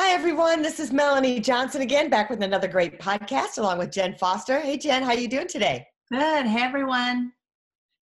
Hi, 0.00 0.12
everyone. 0.12 0.62
This 0.62 0.78
is 0.78 0.92
Melanie 0.92 1.40
Johnson 1.40 1.82
again, 1.82 2.08
back 2.08 2.30
with 2.30 2.40
another 2.44 2.68
great 2.68 3.00
podcast 3.00 3.58
along 3.58 3.78
with 3.78 3.90
Jen 3.90 4.14
Foster. 4.14 4.60
Hey, 4.60 4.76
Jen, 4.76 5.02
how 5.02 5.08
are 5.08 5.18
you 5.18 5.26
doing 5.26 5.48
today? 5.48 5.84
Good. 6.12 6.46
Hey, 6.46 6.62
everyone. 6.62 7.32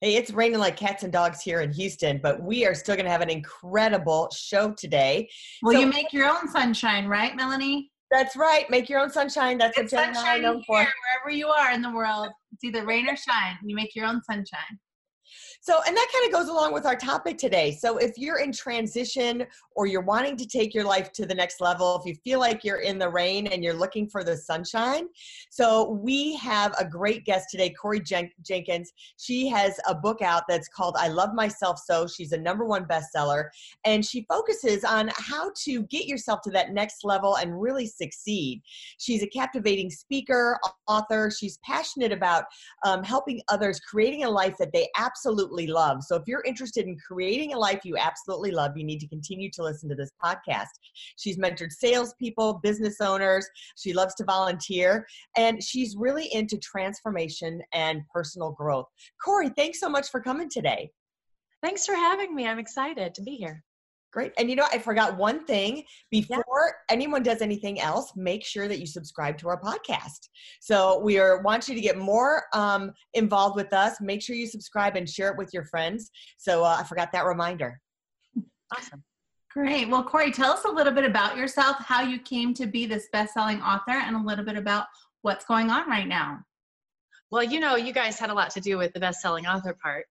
Hey, 0.03 0.17
it's 0.17 0.31
raining 0.31 0.59
like 0.59 0.77
cats 0.77 1.05
and 1.05 1.13
dogs 1.13 1.41
here 1.41 1.63
in 1.63 1.73
Houston, 1.73 2.21
but 2.23 2.43
we 2.43 2.67
are 2.67 2.75
still 2.75 2.97
going 2.97 3.07
to 3.07 3.11
have 3.11 3.23
an 3.23 3.31
incredible 3.31 4.29
show 4.37 4.75
today. 4.75 5.27
Well, 5.63 5.73
so, 5.73 5.81
you 5.81 5.87
make 5.87 6.13
your 6.13 6.29
own 6.29 6.49
sunshine, 6.51 7.07
right, 7.07 7.35
Melanie? 7.35 7.91
That's 8.11 8.37
right. 8.37 8.69
Make 8.69 8.91
your 8.91 9.01
own 9.01 9.11
sunshine. 9.11 9.57
That's 9.57 9.79
it's 9.79 9.95
what 9.95 10.05
Jen 10.05 10.15
sunshine 10.15 10.37
and 10.37 10.47
I 10.47 10.51
know 10.51 10.63
for. 10.67 10.77
Wherever 10.77 11.31
you 11.31 11.47
are 11.47 11.73
in 11.73 11.81
the 11.81 11.91
world, 11.91 12.29
it's 12.53 12.63
either 12.63 12.85
rain 12.85 13.09
or 13.09 13.17
shine. 13.17 13.57
You 13.65 13.75
make 13.75 13.95
your 13.95 14.05
own 14.05 14.21
sunshine. 14.31 14.79
So, 15.61 15.81
and 15.87 15.97
that 15.97 16.09
kind 16.13 16.27
of 16.27 16.33
goes 16.33 16.49
along 16.49 16.73
with 16.73 16.87
our 16.87 16.97
topic 16.97 17.39
today. 17.39 17.73
So, 17.73 17.99
if 17.99 18.17
you're 18.17 18.39
in 18.39 18.53
transition 18.53 19.47
or 19.75 19.87
you're 19.87 20.03
wanting 20.03 20.37
to 20.37 20.47
take 20.47 20.75
your 20.75 20.85
life 20.85 21.13
to 21.13 21.27
the 21.27 21.35
next 21.35 21.61
level, 21.61 22.01
if 22.01 22.07
you 22.07 22.15
feel 22.23 22.41
like 22.41 22.65
you're 22.65 22.81
in 22.81 22.99
the 22.99 23.09
rain 23.09 23.47
and 23.49 23.63
you're 23.65 23.75
looking 23.75 24.09
for 24.09 24.23
the 24.23 24.37
sunshine, 24.37 25.09
so 25.51 25.91
we 25.91 26.37
have 26.37 26.75
a 26.79 26.85
great 26.85 27.25
guest 27.25 27.49
today, 27.51 27.71
Corey 27.71 28.01
Jen- 28.01 28.31
Jenkins. 28.43 28.93
She 29.17 29.49
has 29.49 29.79
a 29.89 29.95
book 29.95 30.23
out 30.23 30.45
that's 30.49 30.69
called 30.69 30.97
I 30.99 31.09
Love 31.09 31.35
Myself 31.35 31.81
So. 31.85 32.07
She's 32.07 32.33
a 32.33 32.39
number 32.39 32.65
one 32.65 32.85
bestseller, 32.85 33.49
and 33.85 34.05
she 34.05 34.27
focuses 34.29 34.85
on 34.85 35.11
how 35.17 35.51
to 35.65 35.83
get 35.85 36.07
yourself 36.07 36.41
to 36.43 36.51
that 36.51 36.73
next 36.73 37.05
level 37.05 37.37
and 37.37 37.61
really 37.61 37.87
succeed. 37.87 38.63
She's 38.99 39.23
a 39.23 39.29
captivating 39.29 39.91
speaker, 39.91 40.59
author. 40.87 41.31
She's 41.31 41.59
passionate 41.59 42.13
about 42.13 42.45
um, 42.85 43.03
helping 43.03 43.41
others, 43.49 43.81
creating 43.81 44.25
a 44.25 44.31
life 44.31 44.57
that 44.59 44.73
they 44.73 44.89
absolutely 44.97 45.46
absolutely 45.47 45.67
love. 45.67 46.03
So 46.03 46.17
if 46.17 46.23
you're 46.27 46.43
interested 46.45 46.87
in 46.87 46.97
creating 46.99 47.55
a 47.55 47.59
life 47.59 47.81
you 47.85 47.97
absolutely 47.97 48.51
love, 48.51 48.77
you 48.77 48.85
need 48.85 49.01
to 49.01 49.09
continue 49.09 49.51
to 49.53 49.63
listen 49.63 49.89
to 49.89 49.95
this 49.95 50.11
podcast. 50.23 50.67
She's 51.17 51.39
mentored 51.39 51.73
salespeople, 51.73 52.61
business 52.63 53.01
owners. 53.01 53.47
She 53.77 53.93
loves 53.93 54.15
to 54.17 54.25
volunteer, 54.25 55.07
and 55.37 55.63
she's 55.63 55.97
really 55.97 56.33
into 56.33 56.59
transformation 56.59 57.63
and 57.73 58.03
personal 58.13 58.53
growth. 58.53 58.87
Corey, 59.25 59.51
thanks 59.51 59.81
so 59.81 59.89
much 59.89 60.11
for 60.11 60.21
coming 60.21 60.49
today. 60.49 60.91
Thanks 61.63 61.87
for 61.87 61.95
having 61.95 62.35
me. 62.35 62.47
I'm 62.47 62.59
excited 62.59 63.15
to 63.15 63.23
be 63.23 63.37
here. 63.37 63.63
Great. 64.17 64.33
And 64.39 64.49
you 64.49 64.57
know, 64.57 64.65
I 64.73 64.79
forgot 64.79 65.19
one 65.19 65.45
thing. 65.45 65.85
Before 66.11 66.43
yeah. 66.49 66.95
anyone 66.95 67.23
does 67.23 67.43
anything 67.43 67.79
else, 67.83 68.15
make 68.17 68.47
sure 68.47 68.67
that 68.67 68.79
you 68.79 68.87
subscribe 68.87 69.37
to 69.37 69.49
our 69.49 69.61
podcast. 69.61 70.31
So 70.59 71.01
we 71.01 71.19
are 71.19 71.43
want 71.43 71.69
you 71.69 71.75
to 71.75 71.83
get 71.83 71.99
more 71.99 72.45
um, 72.55 72.93
involved 73.13 73.57
with 73.57 73.75
us. 73.75 74.01
Make 74.01 74.23
sure 74.23 74.35
you 74.35 74.47
subscribe 74.47 74.97
and 74.97 75.07
share 75.07 75.33
it 75.33 75.37
with 75.37 75.53
your 75.53 75.65
friends. 75.65 76.11
So 76.39 76.65
uh, 76.65 76.79
I 76.81 76.85
forgot 76.85 77.13
that 77.13 77.27
reminder. 77.27 77.79
Awesome. 78.75 79.05
Great. 79.53 79.91
Well, 79.91 80.03
Corey, 80.03 80.33
tell 80.33 80.53
us 80.53 80.65
a 80.65 80.71
little 80.71 80.95
bit 80.95 81.05
about 81.05 81.37
yourself, 81.37 81.77
how 81.81 82.01
you 82.01 82.19
came 82.19 82.55
to 82.55 82.67
be 82.67 82.87
this 82.87 83.09
best-selling 83.13 83.61
author, 83.61 83.93
and 83.93 84.17
a 84.17 84.23
little 84.23 84.47
bit 84.47 84.57
about 84.57 84.87
what's 85.21 85.45
going 85.45 85.69
on 85.69 85.91
right 85.91 86.09
now. 86.09 86.39
Well, 87.31 87.43
you 87.43 87.61
know, 87.61 87.77
you 87.77 87.93
guys 87.93 88.19
had 88.19 88.31
a 88.31 88.35
lot 88.35 88.49
to 88.53 88.63
do 88.63 88.79
with 88.79 88.95
the 88.95 89.01
best-selling 89.01 89.47
author 89.47 89.77
part. 89.83 90.07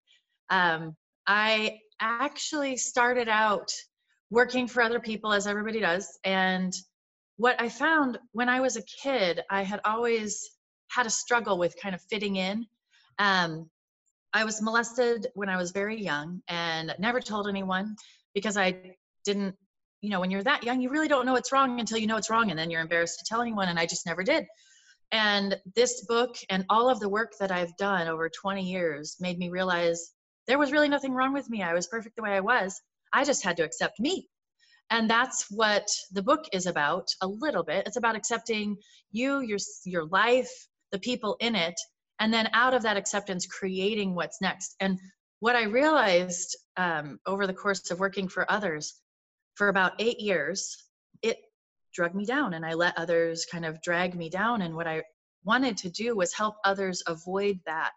Um, 0.52 0.96
I 1.26 1.80
actually 2.00 2.78
started 2.78 3.30
out 3.30 3.72
working 4.30 4.68
for 4.68 4.82
other 4.82 5.00
people 5.00 5.34
as 5.34 5.48
everybody 5.48 5.80
does. 5.80 6.20
And 6.24 6.74
what 7.38 7.62
i 7.62 7.70
found 7.70 8.18
when 8.32 8.50
i 8.50 8.60
was 8.60 8.78
a 8.78 8.82
kid 8.82 9.42
i 9.50 9.64
had 9.64 9.82
always 9.84 10.50
had 10.90 11.06
a 11.06 11.10
struggle 11.10 11.58
with 11.58 11.76
kind 11.82 11.96
of 11.96 12.02
fitting 12.10 12.36
in. 12.36 12.66
Um, 13.20 13.70
i 14.34 14.44
was 14.44 14.62
molested 14.62 15.28
when 15.34 15.50
i 15.50 15.58
was 15.58 15.72
very 15.72 16.02
young 16.02 16.42
and 16.48 16.94
never 17.00 17.20
told 17.20 17.48
anyone 17.48 17.96
because 18.34 18.58
i 18.58 18.96
didn't 19.24 19.56
you 20.02 20.10
know 20.10 20.20
when 20.20 20.32
you're 20.32 20.44
that 20.44 20.64
young 20.64 20.82
you 20.82 20.90
really 20.90 21.08
don't 21.08 21.26
know 21.26 21.34
what's 21.34 21.52
wrong 21.52 21.80
until 21.80 21.98
you 21.98 22.08
know 22.08 22.18
it's 22.18 22.30
wrong 22.30 22.50
and 22.50 22.60
then 22.60 22.70
you're 22.70 22.82
embarrassed 22.82 23.20
to 23.20 23.26
tell 23.26 23.42
anyone 23.42 23.70
and 23.70 23.80
i 23.80 23.86
just 23.86 24.06
never 24.06 24.24
did. 24.24 24.46
And 25.12 25.56
this 25.76 26.04
book 26.06 26.36
and 26.50 26.66
all 26.68 26.90
of 26.90 27.00
the 27.00 27.10
work 27.10 27.34
that 27.40 27.52
i've 27.52 27.76
done 27.78 28.08
over 28.08 28.30
20 28.30 28.64
years 28.64 29.18
made 29.20 29.38
me 29.38 29.50
realize 29.50 30.12
there 30.48 30.60
was 30.60 30.72
really 30.72 30.90
nothing 30.90 31.14
wrong 31.14 31.34
with 31.34 31.50
me. 31.50 31.64
I 31.64 31.74
was 31.74 31.88
perfect 31.88 32.16
the 32.16 32.24
way 32.24 32.32
i 32.32 32.40
was 32.40 32.82
I 33.16 33.24
just 33.24 33.44
had 33.44 33.58
to 33.58 33.64
accept 33.64 34.00
me. 34.00 34.28
And 34.90 35.10
that's 35.10 35.48
what 35.50 35.88
the 36.12 36.22
book 36.22 36.46
is 36.52 36.66
about 36.66 37.08
a 37.22 37.28
little 37.28 37.64
bit. 37.64 37.88
It's 37.88 37.98
about 37.98 38.16
accepting 38.16 38.78
you, 39.12 39.40
your 39.40 39.58
your 39.86 40.06
life, 40.06 40.52
the 40.92 41.00
people 41.00 41.38
in 41.40 41.56
it, 41.56 41.80
and 42.20 42.32
then 42.34 42.50
out 42.54 42.74
of 42.74 42.84
that 42.84 42.98
acceptance, 42.98 43.48
creating 43.48 44.14
what's 44.14 44.42
next. 44.42 44.76
And 44.80 45.00
what 45.40 45.56
I 45.56 45.64
realized 45.64 46.56
um, 46.78 47.20
over 47.26 47.48
the 47.48 47.54
course 47.54 47.90
of 47.90 48.00
working 48.00 48.28
for 48.28 48.50
others 48.52 49.02
for 49.56 49.70
about 49.70 49.94
eight 50.00 50.20
years, 50.20 50.78
it 51.22 51.38
drug 51.94 52.14
me 52.14 52.26
down, 52.26 52.54
and 52.54 52.66
I 52.66 52.74
let 52.74 52.98
others 52.98 53.46
kind 53.50 53.66
of 53.66 53.82
drag 53.82 54.14
me 54.14 54.30
down. 54.30 54.62
And 54.62 54.76
what 54.76 54.88
I 54.88 55.04
wanted 55.46 55.78
to 55.78 55.90
do 55.90 56.16
was 56.16 56.34
help 56.34 56.56
others 56.66 57.02
avoid 57.08 57.60
that 57.66 57.96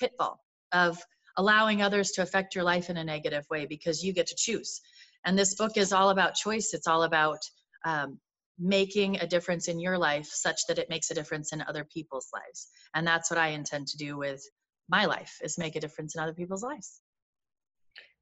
pitfall 0.00 0.40
of 0.72 0.98
allowing 1.36 1.82
others 1.82 2.10
to 2.12 2.22
affect 2.22 2.54
your 2.54 2.64
life 2.64 2.90
in 2.90 2.96
a 2.96 3.04
negative 3.04 3.44
way 3.50 3.66
because 3.66 4.02
you 4.02 4.12
get 4.12 4.26
to 4.28 4.34
choose. 4.36 4.80
And 5.24 5.38
this 5.38 5.54
book 5.54 5.76
is 5.76 5.92
all 5.92 6.10
about 6.10 6.34
choice. 6.34 6.72
It's 6.72 6.86
all 6.86 7.02
about 7.02 7.38
um, 7.84 8.18
making 8.58 9.18
a 9.20 9.26
difference 9.26 9.68
in 9.68 9.78
your 9.78 9.98
life 9.98 10.26
such 10.26 10.66
that 10.66 10.78
it 10.78 10.88
makes 10.88 11.10
a 11.10 11.14
difference 11.14 11.52
in 11.52 11.62
other 11.62 11.84
people's 11.84 12.28
lives. 12.32 12.68
And 12.94 13.06
that's 13.06 13.30
what 13.30 13.38
I 13.38 13.48
intend 13.48 13.88
to 13.88 13.96
do 13.96 14.16
with 14.16 14.42
my 14.88 15.04
life 15.04 15.38
is 15.42 15.58
make 15.58 15.76
a 15.76 15.80
difference 15.80 16.14
in 16.14 16.22
other 16.22 16.32
people's 16.32 16.62
lives. 16.62 17.00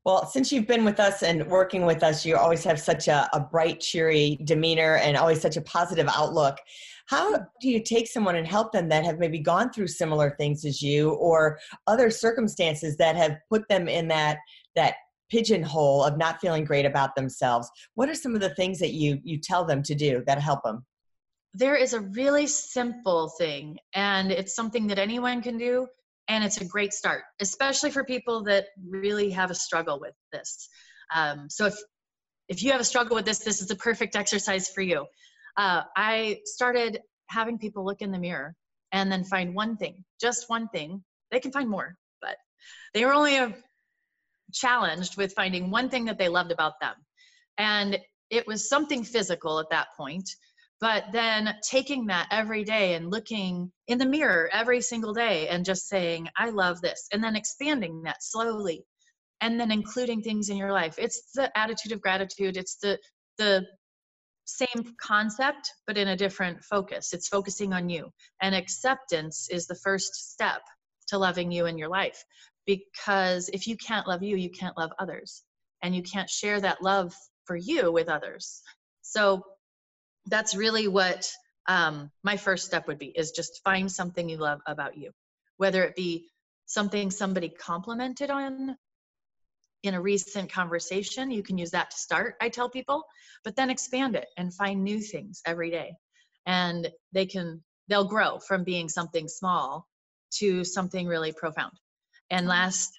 Well, 0.04 0.26
since 0.26 0.52
you've 0.52 0.66
been 0.66 0.84
with 0.84 1.00
us 1.00 1.22
and 1.22 1.46
working 1.46 1.86
with 1.86 2.02
us, 2.02 2.26
you 2.26 2.36
always 2.36 2.62
have 2.64 2.78
such 2.78 3.08
a, 3.08 3.26
a, 3.32 3.40
bright, 3.40 3.80
cheery 3.80 4.38
demeanor 4.44 4.96
and 4.96 5.16
always 5.16 5.40
such 5.40 5.56
a 5.56 5.62
positive 5.62 6.06
outlook. 6.14 6.58
How 7.06 7.38
do 7.60 7.68
you 7.70 7.82
take 7.82 8.06
someone 8.06 8.36
and 8.36 8.46
help 8.46 8.72
them 8.72 8.88
that 8.90 9.04
have 9.04 9.18
maybe 9.18 9.38
gone 9.38 9.72
through 9.72 9.86
similar 9.86 10.36
things 10.38 10.66
as 10.66 10.82
you 10.82 11.12
or 11.12 11.58
other 11.86 12.10
circumstances 12.10 12.98
that 12.98 13.16
have 13.16 13.38
put 13.48 13.66
them 13.68 13.88
in 13.88 14.08
that 14.08 14.38
that 14.76 14.96
pigeonhole 15.30 16.04
of 16.04 16.18
not 16.18 16.38
feeling 16.38 16.64
great 16.64 16.84
about 16.84 17.16
themselves? 17.16 17.70
What 17.94 18.10
are 18.10 18.14
some 18.14 18.34
of 18.34 18.42
the 18.42 18.54
things 18.54 18.78
that 18.80 18.92
you 18.92 19.20
you 19.24 19.38
tell 19.38 19.64
them 19.64 19.82
to 19.84 19.94
do 19.94 20.22
that 20.26 20.38
help 20.38 20.62
them? 20.64 20.84
There 21.54 21.76
is 21.76 21.94
a 21.94 22.00
really 22.00 22.46
simple 22.46 23.30
thing 23.38 23.78
and 23.94 24.30
it's 24.30 24.54
something 24.54 24.86
that 24.88 24.98
anyone 24.98 25.40
can 25.40 25.56
do 25.56 25.86
and 26.28 26.44
it's 26.44 26.60
a 26.60 26.64
great 26.64 26.92
start, 26.92 27.22
especially 27.40 27.90
for 27.90 28.04
people 28.04 28.44
that 28.44 28.66
really 28.88 29.30
have 29.30 29.50
a 29.50 29.54
struggle 29.54 30.00
with 30.00 30.14
this. 30.32 30.68
Um, 31.14 31.48
so 31.50 31.66
if 31.66 31.74
if 32.48 32.62
you 32.62 32.72
have 32.72 32.80
a 32.80 32.84
struggle 32.84 33.16
with 33.16 33.24
this, 33.24 33.38
this 33.38 33.62
is 33.62 33.68
the 33.68 33.76
perfect 33.76 34.16
exercise 34.16 34.68
for 34.68 34.82
you. 34.82 35.06
Uh, 35.56 35.82
I 35.96 36.40
started 36.44 37.00
having 37.28 37.58
people 37.58 37.84
look 37.84 38.02
in 38.02 38.10
the 38.10 38.18
mirror 38.18 38.54
and 38.92 39.10
then 39.10 39.24
find 39.24 39.54
one 39.54 39.76
thing, 39.76 40.04
just 40.20 40.50
one 40.50 40.68
thing. 40.68 41.02
They 41.30 41.40
can 41.40 41.52
find 41.52 41.70
more, 41.70 41.96
but 42.20 42.36
they 42.92 43.04
were 43.04 43.14
only 43.14 43.38
uh, 43.38 43.50
challenged 44.52 45.16
with 45.16 45.32
finding 45.32 45.70
one 45.70 45.88
thing 45.88 46.04
that 46.04 46.18
they 46.18 46.28
loved 46.28 46.52
about 46.52 46.74
them. 46.80 46.94
And 47.56 47.98
it 48.30 48.46
was 48.46 48.68
something 48.68 49.04
physical 49.04 49.58
at 49.58 49.70
that 49.70 49.88
point 49.96 50.28
but 50.84 51.04
then 51.12 51.54
taking 51.62 52.04
that 52.06 52.28
every 52.30 52.62
day 52.62 52.94
and 52.94 53.10
looking 53.10 53.72
in 53.88 53.96
the 53.96 54.06
mirror 54.06 54.50
every 54.52 54.82
single 54.82 55.14
day 55.14 55.48
and 55.48 55.64
just 55.64 55.88
saying 55.88 56.28
i 56.36 56.50
love 56.50 56.80
this 56.82 57.08
and 57.12 57.24
then 57.24 57.36
expanding 57.36 58.02
that 58.02 58.22
slowly 58.22 58.84
and 59.40 59.60
then 59.60 59.70
including 59.70 60.22
things 60.22 60.48
in 60.48 60.56
your 60.56 60.72
life. 60.72 60.94
It's 60.98 61.30
the 61.34 61.56
attitude 61.56 61.92
of 61.92 62.00
gratitude. 62.00 62.56
It's 62.56 62.76
the 62.76 62.98
the 63.36 63.66
same 64.46 64.94
concept 65.00 65.70
but 65.86 65.98
in 65.98 66.08
a 66.08 66.16
different 66.16 66.62
focus. 66.64 67.12
It's 67.12 67.28
focusing 67.28 67.72
on 67.72 67.88
you 67.88 68.10
and 68.42 68.54
acceptance 68.54 69.48
is 69.50 69.66
the 69.66 69.74
first 69.74 70.32
step 70.32 70.62
to 71.08 71.18
loving 71.18 71.50
you 71.52 71.66
in 71.66 71.78
your 71.78 71.88
life 71.88 72.22
because 72.66 73.48
if 73.50 73.66
you 73.66 73.76
can't 73.76 74.06
love 74.06 74.22
you 74.22 74.36
you 74.36 74.50
can't 74.50 74.76
love 74.78 74.92
others 74.98 75.42
and 75.82 75.94
you 75.94 76.02
can't 76.02 76.30
share 76.30 76.60
that 76.60 76.82
love 76.82 77.12
for 77.46 77.56
you 77.56 77.92
with 77.92 78.08
others. 78.08 78.62
So 79.02 79.42
that's 80.26 80.54
really 80.54 80.88
what 80.88 81.30
um, 81.66 82.10
my 82.22 82.36
first 82.36 82.66
step 82.66 82.86
would 82.88 82.98
be 82.98 83.06
is 83.06 83.30
just 83.30 83.62
find 83.64 83.90
something 83.90 84.28
you 84.28 84.36
love 84.36 84.60
about 84.66 84.96
you 84.96 85.10
whether 85.56 85.84
it 85.84 85.96
be 85.96 86.28
something 86.66 87.10
somebody 87.10 87.48
complimented 87.48 88.30
on 88.30 88.76
in 89.82 89.94
a 89.94 90.00
recent 90.00 90.50
conversation, 90.50 91.30
you 91.30 91.42
can 91.42 91.58
use 91.58 91.72
that 91.72 91.90
to 91.90 91.96
start, 91.96 92.36
I 92.40 92.48
tell 92.48 92.70
people, 92.70 93.04
but 93.44 93.54
then 93.54 93.68
expand 93.68 94.16
it 94.16 94.26
and 94.38 94.52
find 94.52 94.82
new 94.82 94.98
things 94.98 95.42
every 95.44 95.70
day. 95.70 95.94
And 96.46 96.90
they 97.12 97.26
can, 97.26 97.62
they'll 97.88 98.08
grow 98.08 98.38
from 98.38 98.64
being 98.64 98.88
something 98.88 99.28
small 99.28 99.86
to 100.38 100.64
something 100.64 101.06
really 101.06 101.32
profound. 101.32 101.72
And 102.30 102.42
mm-hmm. 102.42 102.50
last, 102.50 102.98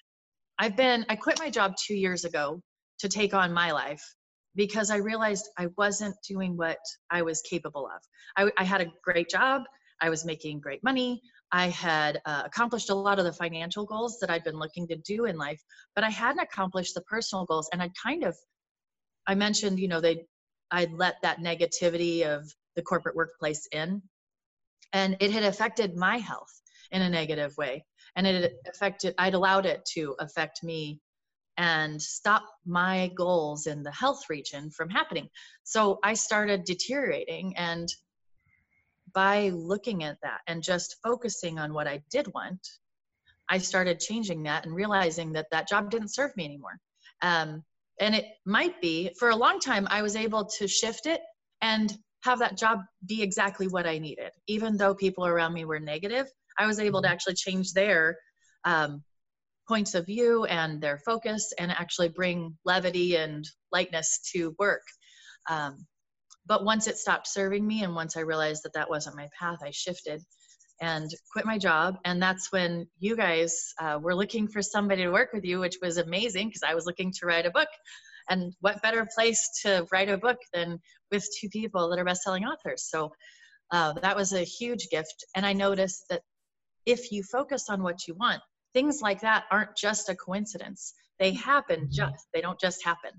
I've 0.60 0.76
been, 0.76 1.04
I 1.08 1.16
quit 1.16 1.40
my 1.40 1.50
job 1.50 1.74
two 1.76 1.96
years 1.96 2.24
ago 2.24 2.62
to 3.00 3.08
take 3.08 3.34
on 3.34 3.52
my 3.52 3.72
life 3.72 4.02
because 4.56 4.90
I 4.90 4.96
realized 4.96 5.48
I 5.58 5.68
wasn't 5.76 6.16
doing 6.26 6.56
what 6.56 6.78
I 7.10 7.22
was 7.22 7.42
capable 7.42 7.86
of. 7.86 8.02
I, 8.36 8.50
I 8.60 8.64
had 8.64 8.80
a 8.80 8.92
great 9.04 9.28
job, 9.28 9.62
I 10.00 10.10
was 10.10 10.24
making 10.24 10.60
great 10.60 10.82
money, 10.82 11.22
I 11.52 11.68
had 11.68 12.20
uh, 12.26 12.42
accomplished 12.44 12.90
a 12.90 12.94
lot 12.94 13.18
of 13.18 13.24
the 13.24 13.32
financial 13.32 13.84
goals 13.84 14.18
that 14.20 14.30
I'd 14.30 14.44
been 14.44 14.58
looking 14.58 14.88
to 14.88 14.96
do 14.96 15.26
in 15.26 15.36
life, 15.36 15.62
but 15.94 16.04
I 16.04 16.10
hadn't 16.10 16.40
accomplished 16.40 16.94
the 16.94 17.02
personal 17.02 17.44
goals. 17.44 17.68
And 17.72 17.80
I 17.80 17.90
kind 18.02 18.24
of, 18.24 18.36
I 19.26 19.34
mentioned, 19.34 19.78
you 19.78 19.88
know, 19.88 20.00
they, 20.00 20.24
I'd 20.70 20.92
let 20.92 21.16
that 21.22 21.38
negativity 21.38 22.24
of 22.24 22.50
the 22.74 22.82
corporate 22.82 23.14
workplace 23.14 23.68
in, 23.70 24.02
and 24.92 25.16
it 25.20 25.30
had 25.30 25.44
affected 25.44 25.96
my 25.96 26.18
health 26.18 26.60
in 26.90 27.02
a 27.02 27.08
negative 27.08 27.56
way. 27.56 27.84
And 28.16 28.26
it 28.26 28.54
affected, 28.66 29.14
I'd 29.18 29.34
allowed 29.34 29.66
it 29.66 29.84
to 29.94 30.16
affect 30.18 30.62
me 30.62 31.00
and 31.56 32.00
stop 32.00 32.44
my 32.66 33.10
goals 33.16 33.66
in 33.66 33.82
the 33.82 33.92
health 33.92 34.24
region 34.28 34.70
from 34.70 34.90
happening. 34.90 35.28
So 35.64 35.98
I 36.02 36.14
started 36.14 36.64
deteriorating 36.64 37.56
and 37.56 37.88
by 39.14 39.48
looking 39.50 40.04
at 40.04 40.18
that 40.22 40.40
and 40.46 40.62
just 40.62 40.96
focusing 41.02 41.58
on 41.58 41.72
what 41.72 41.86
I 41.86 42.02
did 42.10 42.32
want, 42.34 42.60
I 43.48 43.58
started 43.58 44.00
changing 44.00 44.42
that 44.42 44.66
and 44.66 44.74
realizing 44.74 45.32
that 45.32 45.46
that 45.52 45.68
job 45.68 45.90
didn't 45.90 46.14
serve 46.14 46.36
me 46.36 46.44
anymore. 46.44 46.78
Um, 47.22 47.64
and 48.00 48.14
it 48.14 48.26
might 48.44 48.80
be 48.82 49.10
for 49.18 49.30
a 49.30 49.36
long 49.36 49.58
time, 49.58 49.86
I 49.88 50.02
was 50.02 50.16
able 50.16 50.44
to 50.58 50.68
shift 50.68 51.06
it 51.06 51.20
and 51.62 51.96
have 52.24 52.38
that 52.40 52.58
job 52.58 52.80
be 53.06 53.22
exactly 53.22 53.68
what 53.68 53.86
I 53.86 53.98
needed. 53.98 54.32
Even 54.48 54.76
though 54.76 54.94
people 54.94 55.24
around 55.24 55.54
me 55.54 55.64
were 55.64 55.80
negative, 55.80 56.26
I 56.58 56.66
was 56.66 56.78
able 56.78 57.00
to 57.00 57.06
mm-hmm. 57.06 57.14
actually 57.14 57.34
change 57.34 57.72
their 57.72 58.18
um, 58.64 59.02
points 59.68 59.94
of 59.94 60.06
view 60.06 60.44
and 60.44 60.80
their 60.80 60.98
focus 60.98 61.52
and 61.58 61.70
actually 61.70 62.08
bring 62.08 62.56
levity 62.64 63.16
and 63.16 63.44
lightness 63.72 64.20
to 64.32 64.54
work. 64.58 64.82
Um, 65.48 65.86
but 66.46 66.64
once 66.64 66.86
it 66.86 66.96
stopped 66.96 67.26
serving 67.26 67.66
me 67.66 67.82
and 67.82 67.94
once 67.94 68.16
i 68.16 68.20
realized 68.20 68.62
that 68.62 68.72
that 68.74 68.88
wasn't 68.88 69.16
my 69.16 69.28
path 69.38 69.58
i 69.64 69.70
shifted 69.70 70.22
and 70.80 71.10
quit 71.32 71.46
my 71.46 71.56
job. 71.56 71.96
And 72.04 72.22
that's 72.22 72.52
when 72.52 72.86
you 72.98 73.16
guys 73.16 73.72
uh, 73.80 73.98
were 74.00 74.14
looking 74.14 74.46
for 74.46 74.60
somebody 74.60 75.04
to 75.04 75.10
work 75.10 75.32
with 75.32 75.44
you 75.44 75.60
which 75.60 75.78
was 75.80 75.96
amazing 75.96 76.48
because 76.48 76.62
i 76.62 76.74
was 76.74 76.86
looking 76.86 77.12
to 77.12 77.26
write 77.26 77.46
a 77.46 77.50
book. 77.50 77.68
And 78.28 78.52
what 78.60 78.82
better 78.82 79.06
place 79.14 79.48
to 79.62 79.86
write 79.92 80.08
a 80.08 80.18
book 80.18 80.38
than 80.52 80.80
with 81.12 81.26
two 81.40 81.48
people 81.48 81.88
that 81.88 81.98
are 81.98 82.04
best-selling 82.04 82.44
authors? 82.44 82.88
So 82.90 83.12
uh, 83.70 83.92
that 84.02 84.16
was 84.16 84.32
a 84.32 84.42
huge 84.42 84.88
gift. 84.90 85.24
And 85.34 85.46
i 85.46 85.52
noticed 85.52 86.04
that 86.10 86.22
if 86.84 87.10
you 87.10 87.22
focus 87.22 87.64
on 87.68 87.82
what 87.82 88.06
you 88.06 88.14
want 88.14 88.42
things 88.76 89.00
like 89.00 89.22
that 89.22 89.44
aren't 89.50 89.74
just 89.74 90.10
a 90.10 90.14
coincidence. 90.14 90.92
They 91.18 91.32
happen 91.32 91.80
mm-hmm. 91.80 91.92
just 91.92 92.26
they 92.34 92.42
don't 92.42 92.60
just 92.60 92.84
happen. 92.84 93.10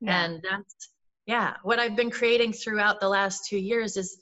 Yeah. 0.00 0.24
and 0.24 0.42
that's 0.42 0.88
yeah 1.26 1.54
what 1.62 1.78
i've 1.78 1.94
been 1.94 2.10
creating 2.10 2.52
throughout 2.52 2.98
the 2.98 3.08
last 3.08 3.46
two 3.48 3.58
years 3.58 3.96
is 3.96 4.18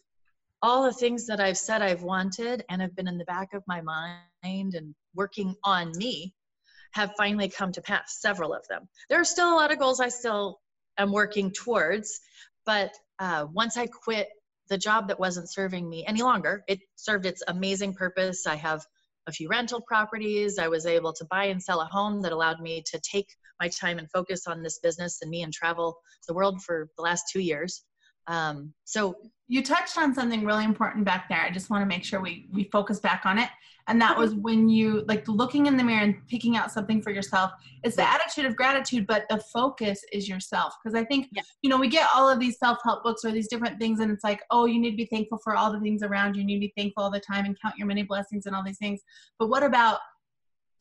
all 0.61 0.85
the 0.85 0.93
things 0.93 1.27
that 1.29 1.41
i've 1.41 1.57
said 1.57 1.81
i've 1.81 2.03
wanted 2.03 2.63
and 2.69 2.83
have 2.83 2.95
been 2.95 3.09
in 3.09 3.17
the 3.17 3.25
back 3.25 3.55
of 3.55 3.63
my 3.67 3.81
mind 3.81 4.75
and 4.75 4.95
working 5.15 5.55
on 5.65 5.91
me 5.97 6.35
have 6.93 7.15
finally 7.17 7.49
come 7.49 7.73
to 7.73 7.81
pass 7.81 8.19
several 8.21 8.53
of 8.53 8.67
them. 8.69 8.89
There 9.09 9.21
are 9.21 9.25
still 9.25 9.55
a 9.55 9.57
lot 9.57 9.73
of 9.73 9.79
goals 9.79 10.01
i 10.01 10.09
still 10.09 10.61
am 10.99 11.13
working 11.13 11.51
towards 11.51 12.21
but 12.67 12.93
uh, 13.19 13.47
once 13.51 13.79
i 13.79 13.87
quit 13.87 14.29
the 14.69 14.77
job 14.77 15.09
that 15.09 15.19
wasn't 15.19 15.51
serving 15.51 15.89
me 15.89 16.05
any 16.07 16.23
longer 16.23 16.63
it 16.69 16.81
served 16.97 17.25
its 17.25 17.43
amazing 17.49 17.95
purpose. 17.95 18.47
I 18.47 18.57
have 18.57 18.85
a 19.27 19.33
few 19.33 19.49
rental 19.49 19.81
properties 19.81 20.59
i 20.59 20.69
was 20.69 20.87
able 20.87 21.13
to 21.13 21.25
buy 21.27 21.45
and 21.45 21.63
sell 21.63 21.81
a 21.81 21.85
home 21.87 22.21
that 22.23 22.33
allowed 22.33 22.61
me 22.61 22.83
to 22.87 23.01
take 23.01 23.29
my 23.61 23.69
time 23.69 23.99
and 23.99 24.11
focus 24.11 24.47
on 24.47 24.63
this 24.63 24.79
business 24.79 25.21
and 25.21 25.31
me 25.31 25.43
and 25.43 25.53
travel 25.53 25.99
the 26.27 26.35
world 26.35 26.63
for 26.63 26.89
the 26.97 27.03
last 27.03 27.25
two 27.31 27.41
years. 27.41 27.85
Um, 28.31 28.73
so 28.85 29.17
you 29.49 29.65
touched 29.65 29.99
on 29.99 30.15
something 30.15 30.45
really 30.45 30.65
important 30.65 31.05
back 31.05 31.29
there. 31.29 31.41
I 31.41 31.51
just 31.51 31.69
want 31.69 31.83
to 31.83 31.87
make 31.87 32.05
sure 32.05 32.21
we 32.21 32.47
we 32.53 32.65
focus 32.65 33.01
back 33.01 33.23
on 33.27 33.37
it. 33.39 33.49
And 33.89 34.01
that 34.01 34.17
was 34.17 34.35
when 34.35 34.69
you 34.69 35.05
like 35.09 35.27
looking 35.27 35.67
in 35.67 35.77
the 35.77 35.83
mirror 35.83 36.05
and 36.05 36.15
picking 36.29 36.57
out 36.57 36.71
something 36.71 37.03
for 37.03 37.11
yourself. 37.11 37.51
It's 37.83 37.97
the 37.97 38.09
attitude 38.09 38.45
of 38.45 38.55
gratitude, 38.55 39.09
but 39.09 39.25
the 39.29 39.43
focus 39.53 40.05
is 40.13 40.29
yourself. 40.29 40.75
Because 40.81 40.97
I 40.97 41.05
think 41.05 41.27
yeah. 41.33 41.43
you 41.63 41.69
know 41.69 41.77
we 41.77 41.89
get 41.89 42.09
all 42.15 42.29
of 42.29 42.39
these 42.39 42.61
self 42.61 42.79
help 42.85 43.03
books 43.03 43.25
or 43.25 43.33
these 43.33 43.49
different 43.49 43.81
things, 43.81 43.99
and 43.99 44.13
it's 44.13 44.23
like, 44.23 44.43
oh, 44.53 44.67
you 44.67 44.79
need 44.79 44.93
to 44.93 44.97
be 44.97 45.07
thankful 45.07 45.39
for 45.43 45.57
all 45.57 45.73
the 45.73 45.81
things 45.81 46.05
around 46.05 46.37
you. 46.37 46.43
You 46.43 46.47
need 46.47 46.61
to 46.61 46.61
be 46.69 46.73
thankful 46.77 47.03
all 47.03 47.11
the 47.11 47.19
time 47.19 47.45
and 47.45 47.61
count 47.61 47.77
your 47.77 47.89
many 47.89 48.05
blessings 48.05 48.47
and 48.47 48.55
all 48.55 48.63
these 48.63 48.79
things. 48.79 49.01
But 49.41 49.49
what 49.49 49.65
about 49.65 49.99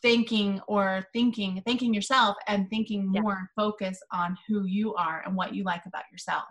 thinking 0.03 0.61
or 0.67 1.03
thinking 1.11 1.61
thinking 1.65 1.93
yourself 1.93 2.37
and 2.47 2.69
thinking 2.69 3.11
yeah. 3.13 3.21
more 3.21 3.49
focus 3.55 3.99
on 4.13 4.37
who 4.47 4.65
you 4.65 4.93
are 4.93 5.23
and 5.25 5.35
what 5.35 5.53
you 5.53 5.63
like 5.63 5.85
about 5.87 6.03
yourself 6.11 6.45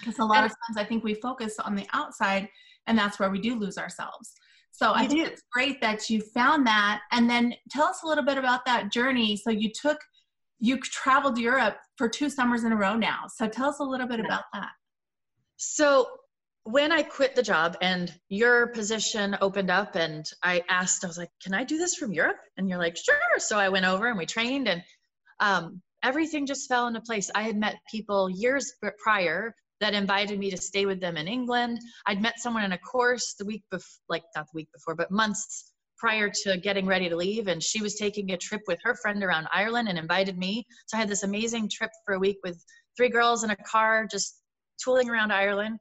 because 0.00 0.18
a 0.18 0.24
lot 0.24 0.38
and, 0.38 0.46
of 0.46 0.50
times 0.50 0.76
i 0.76 0.84
think 0.84 1.04
we 1.04 1.14
focus 1.14 1.58
on 1.58 1.74
the 1.74 1.86
outside 1.92 2.48
and 2.86 2.98
that's 2.98 3.18
where 3.18 3.30
we 3.30 3.40
do 3.40 3.58
lose 3.58 3.78
ourselves 3.78 4.32
so 4.70 4.92
i 4.94 5.06
think 5.06 5.24
do. 5.24 5.32
it's 5.32 5.42
great 5.52 5.80
that 5.80 6.08
you 6.08 6.20
found 6.20 6.66
that 6.66 7.00
and 7.12 7.28
then 7.28 7.54
tell 7.70 7.84
us 7.84 8.02
a 8.02 8.06
little 8.06 8.24
bit 8.24 8.38
about 8.38 8.64
that 8.64 8.90
journey 8.90 9.36
so 9.36 9.50
you 9.50 9.70
took 9.70 9.98
you 10.58 10.78
traveled 10.78 11.38
europe 11.38 11.76
for 11.96 12.08
two 12.08 12.28
summers 12.28 12.64
in 12.64 12.72
a 12.72 12.76
row 12.76 12.96
now 12.96 13.24
so 13.34 13.46
tell 13.48 13.68
us 13.68 13.78
a 13.80 13.84
little 13.84 14.06
bit 14.06 14.18
yeah. 14.18 14.26
about 14.26 14.44
that 14.52 14.70
so 15.56 16.06
when 16.64 16.92
I 16.92 17.02
quit 17.02 17.34
the 17.34 17.42
job 17.42 17.76
and 17.80 18.12
your 18.28 18.68
position 18.68 19.36
opened 19.40 19.70
up 19.70 19.96
and 19.96 20.24
I 20.42 20.62
asked, 20.68 21.04
I 21.04 21.08
was 21.08 21.18
like, 21.18 21.30
can 21.42 21.54
I 21.54 21.64
do 21.64 21.76
this 21.76 21.96
from 21.96 22.12
Europe? 22.12 22.38
And 22.56 22.68
you're 22.68 22.78
like, 22.78 22.96
sure. 22.96 23.16
So 23.38 23.58
I 23.58 23.68
went 23.68 23.86
over 23.86 24.08
and 24.08 24.18
we 24.18 24.26
trained 24.26 24.68
and 24.68 24.82
um, 25.40 25.82
everything 26.04 26.46
just 26.46 26.68
fell 26.68 26.86
into 26.86 27.00
place. 27.00 27.30
I 27.34 27.42
had 27.42 27.56
met 27.56 27.76
people 27.90 28.30
years 28.30 28.72
prior 28.98 29.54
that 29.82 29.94
invited 29.94 30.38
me 30.38 30.48
to 30.48 30.56
stay 30.56 30.86
with 30.86 31.00
them 31.00 31.16
in 31.16 31.26
England. 31.26 31.80
I'd 32.06 32.22
met 32.22 32.38
someone 32.38 32.62
in 32.62 32.70
a 32.70 32.78
course 32.78 33.34
the 33.36 33.44
week 33.44 33.64
before, 33.68 34.00
like 34.08 34.22
not 34.36 34.46
the 34.46 34.56
week 34.56 34.68
before, 34.72 34.94
but 34.94 35.10
months 35.10 35.72
prior 35.98 36.30
to 36.44 36.56
getting 36.56 36.86
ready 36.86 37.08
to 37.08 37.16
leave. 37.16 37.48
And 37.48 37.60
she 37.60 37.82
was 37.82 37.96
taking 37.96 38.30
a 38.30 38.36
trip 38.36 38.62
with 38.68 38.78
her 38.84 38.94
friend 39.02 39.24
around 39.24 39.48
Ireland 39.52 39.88
and 39.88 39.98
invited 39.98 40.38
me. 40.38 40.64
So 40.86 40.96
I 40.96 41.00
had 41.00 41.08
this 41.08 41.24
amazing 41.24 41.68
trip 41.68 41.90
for 42.06 42.14
a 42.14 42.18
week 42.20 42.38
with 42.44 42.64
three 42.96 43.08
girls 43.08 43.42
in 43.42 43.50
a 43.50 43.56
car, 43.56 44.06
just 44.08 44.40
tooling 44.82 45.10
around 45.10 45.32
Ireland. 45.32 45.78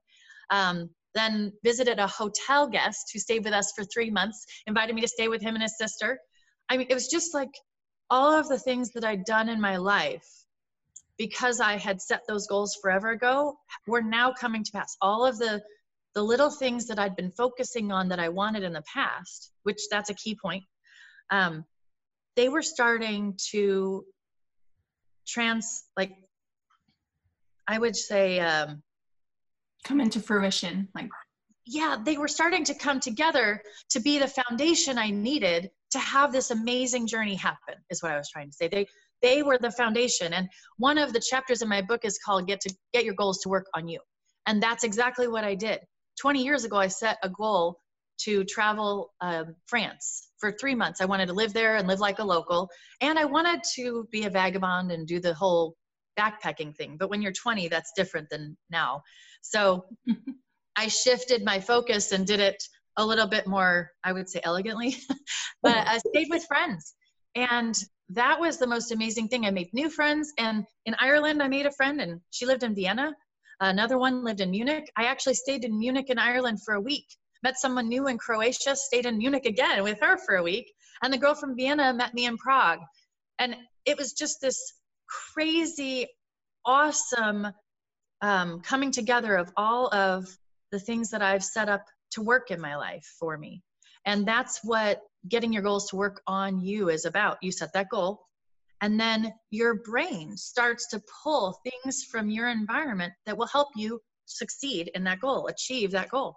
Um, 0.49 0.89
then 1.13 1.53
visited 1.63 1.99
a 1.99 2.07
hotel 2.07 2.67
guest 2.67 3.11
who 3.13 3.19
stayed 3.19 3.43
with 3.43 3.53
us 3.53 3.71
for 3.75 3.83
three 3.83 4.09
months, 4.09 4.43
invited 4.65 4.95
me 4.95 5.01
to 5.01 5.07
stay 5.07 5.27
with 5.27 5.43
him 5.43 5.53
and 5.53 5.61
his 5.61 5.77
sister. 5.77 6.17
I 6.69 6.77
mean, 6.77 6.87
it 6.89 6.93
was 6.95 7.07
just 7.07 7.35
like 7.35 7.51
all 8.09 8.31
of 8.31 8.47
the 8.47 8.57
things 8.57 8.91
that 8.93 9.03
I'd 9.03 9.25
done 9.25 9.47
in 9.47 9.61
my 9.61 9.77
life 9.77 10.40
because 11.21 11.59
I 11.59 11.77
had 11.77 12.01
set 12.01 12.21
those 12.27 12.47
goals 12.47 12.75
forever 12.81 13.11
ago 13.11 13.55
were 13.85 14.01
now 14.01 14.33
coming 14.33 14.63
to 14.63 14.71
pass. 14.71 14.97
All 15.01 15.23
of 15.23 15.37
the 15.37 15.61
the 16.15 16.23
little 16.23 16.49
things 16.49 16.87
that 16.87 16.97
I'd 16.97 17.15
been 17.15 17.31
focusing 17.37 17.91
on 17.91 18.09
that 18.09 18.19
I 18.19 18.29
wanted 18.29 18.63
in 18.63 18.73
the 18.73 18.81
past, 18.91 19.51
which 19.61 19.81
that's 19.91 20.09
a 20.09 20.15
key 20.15 20.35
point, 20.43 20.63
um, 21.29 21.63
they 22.35 22.49
were 22.49 22.63
starting 22.63 23.37
to 23.51 24.03
trans 25.27 25.83
like 25.95 26.11
I 27.67 27.77
would 27.77 27.95
say 27.95 28.39
um, 28.39 28.81
come 29.83 30.01
into 30.01 30.19
fruition 30.19 30.87
like 30.95 31.09
yeah 31.67 31.97
they 32.03 32.17
were 32.17 32.27
starting 32.27 32.63
to 32.63 32.73
come 32.73 32.99
together 32.99 33.61
to 33.89 33.99
be 33.99 34.17
the 34.17 34.27
foundation 34.27 34.97
i 34.97 35.11
needed 35.11 35.69
to 35.91 35.99
have 35.99 36.31
this 36.31 36.49
amazing 36.49 37.05
journey 37.05 37.35
happen 37.35 37.75
is 37.91 38.01
what 38.01 38.11
i 38.11 38.17
was 38.17 38.29
trying 38.29 38.49
to 38.49 38.53
say 38.53 38.67
they 38.67 38.87
they 39.21 39.43
were 39.43 39.57
the 39.57 39.71
foundation. 39.71 40.33
And 40.33 40.49
one 40.77 40.97
of 40.97 41.13
the 41.13 41.19
chapters 41.19 41.61
in 41.61 41.69
my 41.69 41.81
book 41.81 42.01
is 42.03 42.19
called 42.23 42.47
get 42.47 42.61
to 42.61 42.75
get 42.93 43.05
your 43.05 43.13
goals 43.13 43.39
to 43.39 43.49
work 43.49 43.67
on 43.75 43.87
you. 43.87 43.99
And 44.47 44.61
that's 44.61 44.83
exactly 44.83 45.27
what 45.27 45.43
i 45.43 45.55
did. 45.55 45.79
20 46.19 46.43
years 46.43 46.65
ago 46.65 46.77
i 46.77 46.87
set 46.87 47.17
a 47.23 47.29
goal 47.29 47.79
to 48.19 48.43
travel 48.43 49.13
um, 49.21 49.55
france 49.65 50.29
for 50.39 50.51
three 50.51 50.75
months. 50.75 51.01
I 51.01 51.05
wanted 51.05 51.27
to 51.27 51.33
live 51.33 51.53
there 51.53 51.77
and 51.77 51.87
live 51.87 51.99
like 51.99 52.19
a 52.19 52.23
local. 52.23 52.69
And 53.01 53.17
i 53.17 53.25
wanted 53.25 53.61
to 53.75 54.07
be 54.11 54.25
a 54.25 54.29
vagabond 54.29 54.91
and 54.91 55.07
do 55.07 55.19
the 55.19 55.33
whole 55.33 55.75
backpacking 56.19 56.75
thing. 56.75 56.97
But 56.99 57.09
when 57.09 57.21
you're 57.21 57.31
20 57.31 57.67
that's 57.67 57.91
different 57.95 58.29
than 58.29 58.57
now. 58.69 59.01
So 59.41 59.85
I 60.75 60.87
shifted 60.87 61.43
my 61.43 61.59
focus 61.59 62.11
and 62.11 62.25
did 62.25 62.39
it 62.39 62.61
a 62.97 63.05
little 63.05 63.27
bit 63.27 63.47
more, 63.47 63.91
I 64.03 64.13
would 64.13 64.29
say 64.29 64.41
elegantly, 64.43 64.95
but 65.63 65.87
I 65.87 65.97
stayed 65.99 66.27
with 66.29 66.45
friends. 66.45 66.95
And 67.35 67.77
that 68.13 68.39
was 68.39 68.57
the 68.57 68.67
most 68.67 68.91
amazing 68.91 69.27
thing. 69.27 69.45
I 69.45 69.51
made 69.51 69.73
new 69.73 69.89
friends. 69.89 70.33
And 70.37 70.65
in 70.85 70.95
Ireland, 70.99 71.41
I 71.41 71.47
made 71.47 71.65
a 71.65 71.71
friend 71.71 72.01
and 72.01 72.19
she 72.31 72.45
lived 72.45 72.63
in 72.63 72.75
Vienna. 72.75 73.13
Another 73.59 73.97
one 73.97 74.23
lived 74.23 74.41
in 74.41 74.51
Munich. 74.51 74.91
I 74.97 75.05
actually 75.05 75.35
stayed 75.35 75.63
in 75.65 75.77
Munich 75.77 76.09
in 76.09 76.17
Ireland 76.17 76.59
for 76.63 76.73
a 76.73 76.81
week. 76.81 77.05
Met 77.43 77.59
someone 77.59 77.89
new 77.89 78.07
in 78.07 78.17
Croatia, 78.17 78.75
stayed 78.75 79.05
in 79.05 79.17
Munich 79.17 79.45
again 79.45 79.83
with 79.83 79.99
her 80.01 80.17
for 80.17 80.35
a 80.35 80.43
week. 80.43 80.71
And 81.03 81.13
the 81.13 81.17
girl 81.17 81.35
from 81.35 81.55
Vienna 81.55 81.93
met 81.93 82.13
me 82.13 82.25
in 82.25 82.37
Prague. 82.37 82.79
And 83.39 83.55
it 83.85 83.97
was 83.97 84.13
just 84.13 84.41
this 84.41 84.73
crazy, 85.33 86.07
awesome 86.65 87.47
um, 88.21 88.61
coming 88.61 88.91
together 88.91 89.35
of 89.35 89.51
all 89.57 89.93
of 89.93 90.27
the 90.71 90.79
things 90.79 91.09
that 91.11 91.21
I've 91.21 91.43
set 91.43 91.69
up 91.69 91.85
to 92.11 92.21
work 92.21 92.51
in 92.51 92.61
my 92.61 92.75
life 92.75 93.05
for 93.19 93.37
me. 93.37 93.61
And 94.05 94.27
that's 94.27 94.59
what 94.63 95.01
getting 95.27 95.53
your 95.53 95.63
goals 95.63 95.89
to 95.89 95.95
work 95.95 96.21
on 96.27 96.59
you 96.59 96.89
is 96.89 97.05
about. 97.05 97.37
You 97.41 97.51
set 97.51 97.73
that 97.73 97.89
goal, 97.89 98.21
and 98.81 98.99
then 98.99 99.33
your 99.49 99.75
brain 99.75 100.35
starts 100.37 100.87
to 100.89 101.01
pull 101.23 101.59
things 101.63 102.03
from 102.03 102.29
your 102.29 102.49
environment 102.49 103.13
that 103.25 103.37
will 103.37 103.47
help 103.47 103.69
you 103.75 104.01
succeed 104.25 104.91
in 104.95 105.03
that 105.03 105.19
goal, 105.19 105.47
achieve 105.47 105.91
that 105.91 106.09
goal. 106.09 106.35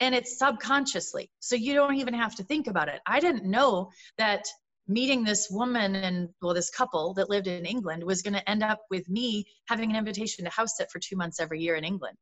And 0.00 0.14
it's 0.14 0.38
subconsciously. 0.38 1.30
So 1.40 1.56
you 1.56 1.74
don't 1.74 1.96
even 1.96 2.14
have 2.14 2.34
to 2.36 2.44
think 2.44 2.66
about 2.66 2.88
it. 2.88 3.00
I 3.06 3.20
didn't 3.20 3.44
know 3.44 3.90
that 4.16 4.46
meeting 4.90 5.22
this 5.22 5.48
woman 5.50 5.94
and 5.94 6.28
well 6.42 6.52
this 6.52 6.70
couple 6.70 7.14
that 7.14 7.30
lived 7.30 7.46
in 7.46 7.64
england 7.64 8.02
was 8.02 8.22
going 8.22 8.34
to 8.34 8.50
end 8.50 8.62
up 8.62 8.80
with 8.90 9.08
me 9.08 9.44
having 9.68 9.90
an 9.90 9.96
invitation 9.96 10.44
to 10.44 10.50
house 10.50 10.76
sit 10.76 10.90
for 10.90 10.98
two 10.98 11.16
months 11.16 11.38
every 11.38 11.60
year 11.60 11.76
in 11.76 11.84
england 11.84 12.16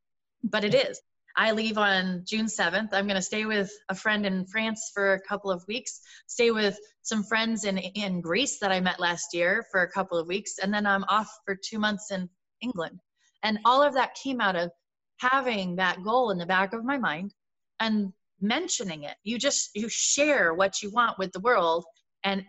but 0.44 0.64
it 0.64 0.74
is 0.74 1.00
i 1.38 1.50
leave 1.52 1.78
on 1.78 2.22
june 2.26 2.46
7th 2.46 2.90
i'm 2.92 3.06
going 3.06 3.16
to 3.16 3.22
stay 3.22 3.46
with 3.46 3.70
a 3.88 3.94
friend 3.94 4.26
in 4.26 4.44
france 4.44 4.90
for 4.92 5.14
a 5.14 5.20
couple 5.20 5.50
of 5.50 5.64
weeks 5.66 6.00
stay 6.26 6.50
with 6.50 6.78
some 7.02 7.24
friends 7.24 7.64
in 7.64 7.78
in 7.78 8.20
greece 8.20 8.58
that 8.58 8.70
i 8.70 8.80
met 8.80 9.00
last 9.00 9.32
year 9.32 9.64
for 9.70 9.82
a 9.82 9.90
couple 9.90 10.18
of 10.18 10.26
weeks 10.26 10.58
and 10.62 10.74
then 10.74 10.86
i'm 10.86 11.04
off 11.04 11.30
for 11.46 11.56
two 11.56 11.78
months 11.78 12.10
in 12.10 12.28
england. 12.60 12.98
And 13.42 13.58
all 13.64 13.82
of 13.82 13.94
that 13.94 14.14
came 14.14 14.40
out 14.40 14.56
of 14.56 14.70
having 15.18 15.76
that 15.76 16.02
goal 16.02 16.30
in 16.30 16.38
the 16.38 16.46
back 16.46 16.72
of 16.72 16.84
my 16.84 16.98
mind 16.98 17.34
and 17.80 18.12
mentioning 18.40 19.04
it. 19.04 19.16
You 19.24 19.38
just 19.38 19.70
you 19.74 19.88
share 19.88 20.54
what 20.54 20.82
you 20.82 20.90
want 20.90 21.18
with 21.18 21.32
the 21.32 21.40
world 21.40 21.84
and 22.24 22.44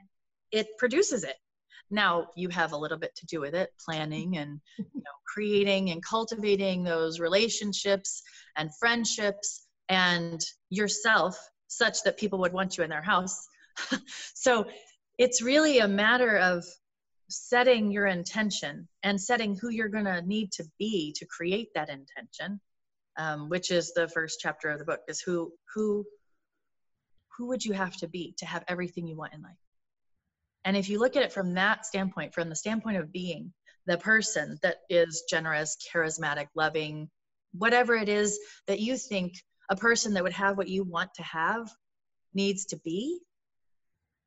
it 0.51 0.67
produces 0.77 1.23
it 1.23 1.35
now 1.91 2.27
you 2.35 2.49
have 2.49 2.71
a 2.71 2.77
little 2.77 2.97
bit 2.97 3.15
to 3.15 3.25
do 3.25 3.39
with 3.39 3.55
it 3.55 3.71
planning 3.83 4.37
and 4.37 4.59
you 4.77 4.85
know 4.95 5.17
creating 5.25 5.91
and 5.91 6.03
cultivating 6.03 6.83
those 6.83 7.19
relationships 7.19 8.21
and 8.57 8.69
friendships 8.79 9.67
and 9.89 10.41
yourself 10.69 11.37
such 11.67 12.03
that 12.03 12.17
people 12.17 12.39
would 12.39 12.53
want 12.53 12.77
you 12.77 12.83
in 12.83 12.89
their 12.89 13.01
house. 13.01 13.47
So 14.33 14.65
it's 15.17 15.41
really 15.41 15.79
a 15.79 15.87
matter 15.87 16.37
of 16.37 16.63
setting 17.29 17.91
your 17.91 18.07
intention 18.07 18.87
and 19.03 19.19
setting 19.19 19.55
who 19.55 19.69
you're 19.69 19.89
going 19.89 20.05
to 20.05 20.21
need 20.21 20.51
to 20.53 20.65
be 20.79 21.13
to 21.17 21.25
create 21.25 21.69
that 21.75 21.89
intention 21.89 22.59
um, 23.19 23.49
which 23.49 23.69
is 23.69 23.93
the 23.93 24.07
first 24.07 24.39
chapter 24.39 24.69
of 24.69 24.79
the 24.79 24.85
book 24.85 25.01
is 25.07 25.21
who 25.21 25.51
who 25.75 26.05
who 27.37 27.47
would 27.47 27.63
you 27.63 27.73
have 27.73 27.95
to 27.97 28.07
be 28.07 28.33
to 28.37 28.45
have 28.45 28.63
everything 28.67 29.07
you 29.07 29.15
want 29.15 29.33
in 29.33 29.41
life 29.41 29.51
and 30.65 30.75
if 30.75 30.89
you 30.89 30.99
look 30.99 31.15
at 31.15 31.23
it 31.23 31.31
from 31.31 31.53
that 31.55 31.85
standpoint, 31.85 32.33
from 32.33 32.49
the 32.49 32.55
standpoint 32.55 32.97
of 32.97 33.11
being 33.11 33.53
the 33.85 33.97
person 33.97 34.57
that 34.61 34.77
is 34.89 35.23
generous, 35.29 35.77
charismatic, 35.93 36.47
loving, 36.55 37.09
whatever 37.53 37.95
it 37.95 38.09
is 38.09 38.39
that 38.67 38.79
you 38.79 38.97
think 38.97 39.33
a 39.69 39.75
person 39.75 40.13
that 40.13 40.23
would 40.23 40.33
have 40.33 40.57
what 40.57 40.67
you 40.67 40.83
want 40.83 41.13
to 41.15 41.23
have 41.23 41.69
needs 42.33 42.65
to 42.65 42.77
be, 42.83 43.19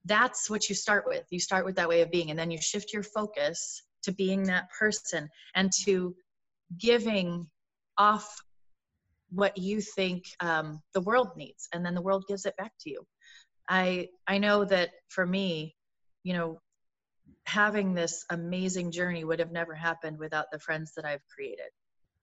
that's 0.04 0.50
what 0.50 0.68
you 0.68 0.74
start 0.74 1.04
with. 1.06 1.24
You 1.30 1.38
start 1.38 1.64
with 1.64 1.76
that 1.76 1.88
way 1.88 2.00
of 2.00 2.10
being, 2.10 2.30
and 2.30 2.38
then 2.38 2.50
you 2.50 2.58
shift 2.60 2.92
your 2.92 3.02
focus 3.02 3.82
to 4.02 4.12
being 4.12 4.44
that 4.44 4.68
person 4.76 5.28
and 5.54 5.70
to 5.84 6.14
giving 6.78 7.46
off 7.98 8.42
what 9.30 9.56
you 9.56 9.80
think 9.80 10.24
um, 10.40 10.80
the 10.92 11.00
world 11.00 11.30
needs, 11.36 11.68
and 11.72 11.84
then 11.84 11.94
the 11.94 12.02
world 12.02 12.24
gives 12.28 12.46
it 12.46 12.56
back 12.56 12.72
to 12.80 12.90
you. 12.90 13.04
I 13.68 14.08
I 14.26 14.38
know 14.38 14.64
that 14.64 14.90
for 15.08 15.24
me, 15.24 15.76
you 16.22 16.34
know, 16.34 16.60
having 17.46 17.94
this 17.94 18.24
amazing 18.30 18.90
journey 18.90 19.24
would 19.24 19.38
have 19.38 19.52
never 19.52 19.74
happened 19.74 20.18
without 20.18 20.46
the 20.52 20.58
friends 20.58 20.92
that 20.96 21.04
I've 21.04 21.26
created. 21.34 21.70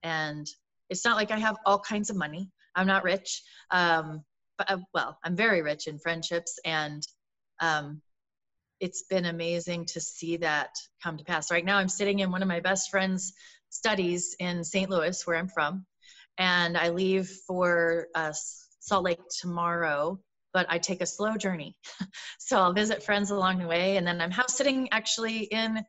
And 0.04 0.48
it's 0.90 1.06
not 1.06 1.18
like 1.18 1.32
I 1.32 1.40
have 1.40 1.58
all 1.66 1.80
kinds 1.80 2.10
of 2.10 2.16
money. 2.16 2.50
I'm 2.76 2.88
not 2.88 3.04
rich. 3.04 3.44
Um, 3.72 4.24
but, 4.58 4.70
uh, 4.72 4.78
well, 4.94 5.18
I'm 5.24 5.36
very 5.36 5.62
rich 5.62 5.88
in 5.88 6.00
friendships 6.00 6.58
and 6.66 7.04
um, 7.60 8.02
it's 8.80 9.04
been 9.04 9.26
amazing 9.26 9.86
to 9.86 10.00
see 10.00 10.38
that 10.38 10.70
come 11.04 11.18
to 11.18 11.24
pass. 11.24 11.52
Right 11.52 11.66
now, 11.66 11.78
I'm 11.78 11.90
sitting 11.90 12.20
in 12.20 12.32
one 12.32 12.42
of 12.42 12.48
my 12.48 12.60
best 12.60 12.90
friend's 12.90 13.34
studies 13.70 14.36
in 14.40 14.64
St. 14.64 14.90
Louis, 14.90 15.22
where 15.28 15.38
I'm 15.38 15.50
from, 15.50 15.86
and 16.38 16.78
I 16.78 16.90
leave 16.90 17.30
for 17.46 18.08
uh, 18.16 18.32
Salt 18.80 19.04
Lake 19.04 19.20
tomorrow 19.42 20.20
but 20.54 20.66
I 20.70 20.78
take 20.78 21.02
a 21.02 21.06
slow 21.06 21.38
journey. 21.38 21.76
so 22.40 22.58
I'll 22.58 22.74
visit 22.74 23.04
friends 23.04 23.32
along 23.32 23.60
the 23.60 23.68
way. 23.68 23.98
And 23.98 24.06
then 24.06 24.22
I'm 24.22 24.32
house 24.32 24.56
sitting 24.56 24.90
actually 24.92 25.44
in 25.44 25.84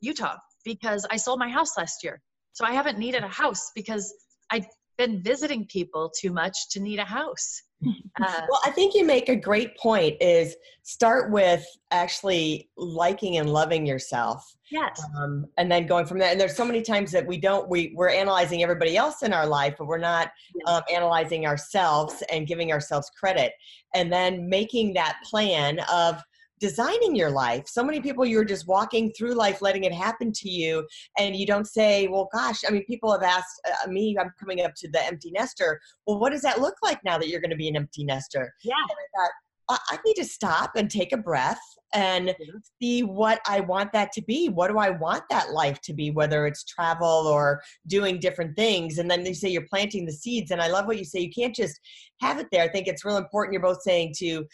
Utah 0.00 0.36
because 0.64 1.06
I 1.10 1.16
sold 1.16 1.38
my 1.38 1.48
house 1.48 1.76
last 1.76 2.04
year. 2.04 2.20
So 2.52 2.64
I 2.64 2.72
haven't 2.72 2.98
needed 2.98 3.22
a 3.22 3.28
house 3.28 3.70
because 3.74 4.12
I've 4.50 4.66
been 4.96 5.22
visiting 5.22 5.66
people 5.66 6.10
too 6.10 6.32
much 6.32 6.68
to 6.70 6.80
need 6.80 6.98
a 6.98 7.04
house. 7.04 7.62
Uh, 8.18 8.40
well, 8.48 8.60
I 8.64 8.70
think 8.70 8.94
you 8.94 9.04
make 9.04 9.28
a 9.28 9.36
great 9.36 9.76
point 9.76 10.16
is 10.22 10.56
start 10.84 11.30
with 11.30 11.62
actually 11.90 12.70
liking 12.78 13.36
and 13.36 13.50
loving 13.50 13.84
yourself. 13.84 14.42
Yes. 14.70 14.98
Um, 15.18 15.44
and 15.58 15.70
then 15.70 15.86
going 15.86 16.06
from 16.06 16.18
there. 16.18 16.30
And 16.30 16.40
there's 16.40 16.56
so 16.56 16.64
many 16.64 16.80
times 16.80 17.12
that 17.12 17.26
we 17.26 17.36
don't, 17.36 17.68
we, 17.68 17.92
we're 17.94 18.08
analyzing 18.08 18.62
everybody 18.62 18.96
else 18.96 19.22
in 19.22 19.34
our 19.34 19.46
life, 19.46 19.74
but 19.76 19.86
we're 19.86 19.98
not 19.98 20.32
um, 20.66 20.80
analyzing 20.90 21.44
ourselves 21.44 22.22
and 22.32 22.46
giving 22.46 22.72
ourselves 22.72 23.10
credit. 23.10 23.52
And 23.94 24.10
then 24.10 24.48
making 24.48 24.94
that 24.94 25.18
plan 25.22 25.80
of, 25.92 26.22
designing 26.60 27.14
your 27.14 27.30
life. 27.30 27.66
So 27.66 27.84
many 27.84 28.00
people 28.00 28.24
you're 28.24 28.44
just 28.44 28.66
walking 28.66 29.12
through 29.12 29.34
life, 29.34 29.62
letting 29.62 29.84
it 29.84 29.92
happen 29.92 30.32
to 30.32 30.48
you, 30.48 30.86
and 31.18 31.36
you 31.36 31.46
don't 31.46 31.66
say, 31.66 32.08
"Well, 32.08 32.28
gosh." 32.32 32.62
I 32.66 32.70
mean, 32.70 32.84
people 32.84 33.12
have 33.12 33.22
asked 33.22 33.60
uh, 33.66 33.88
me. 33.88 34.16
I'm 34.18 34.32
coming 34.38 34.62
up 34.62 34.74
to 34.76 34.90
the 34.90 35.04
empty 35.04 35.30
nester. 35.30 35.80
Well, 36.06 36.18
what 36.18 36.32
does 36.32 36.42
that 36.42 36.60
look 36.60 36.76
like 36.82 37.02
now 37.04 37.18
that 37.18 37.28
you're 37.28 37.40
going 37.40 37.50
to 37.50 37.56
be 37.56 37.68
an 37.68 37.76
empty 37.76 38.04
nester? 38.04 38.52
Yeah. 38.62 38.74
And 38.74 38.90
I 38.90 39.20
thought, 39.20 39.30
I 39.68 39.98
need 40.04 40.14
to 40.14 40.24
stop 40.24 40.76
and 40.76 40.90
take 40.90 41.12
a 41.12 41.16
breath 41.16 41.60
and 41.92 42.34
see 42.80 43.02
what 43.02 43.40
I 43.46 43.60
want 43.60 43.92
that 43.92 44.12
to 44.12 44.22
be. 44.22 44.48
What 44.48 44.68
do 44.68 44.78
I 44.78 44.90
want 44.90 45.24
that 45.30 45.50
life 45.50 45.80
to 45.82 45.92
be, 45.92 46.10
whether 46.10 46.46
it's 46.46 46.64
travel 46.64 47.26
or 47.26 47.62
doing 47.86 48.20
different 48.20 48.54
things? 48.56 48.98
And 48.98 49.10
then 49.10 49.24
they 49.24 49.32
say 49.32 49.48
you're 49.48 49.66
planting 49.68 50.04
the 50.04 50.12
seeds. 50.12 50.50
And 50.50 50.60
I 50.60 50.68
love 50.68 50.86
what 50.86 50.98
you 50.98 51.04
say. 51.04 51.20
You 51.20 51.30
can't 51.30 51.54
just 51.54 51.80
have 52.20 52.38
it 52.38 52.46
there. 52.52 52.62
I 52.62 52.68
think 52.68 52.86
it's 52.86 53.04
real 53.04 53.16
important. 53.16 53.54
You're 53.54 53.62
both 53.62 53.82
saying 53.82 54.14
to 54.18 54.46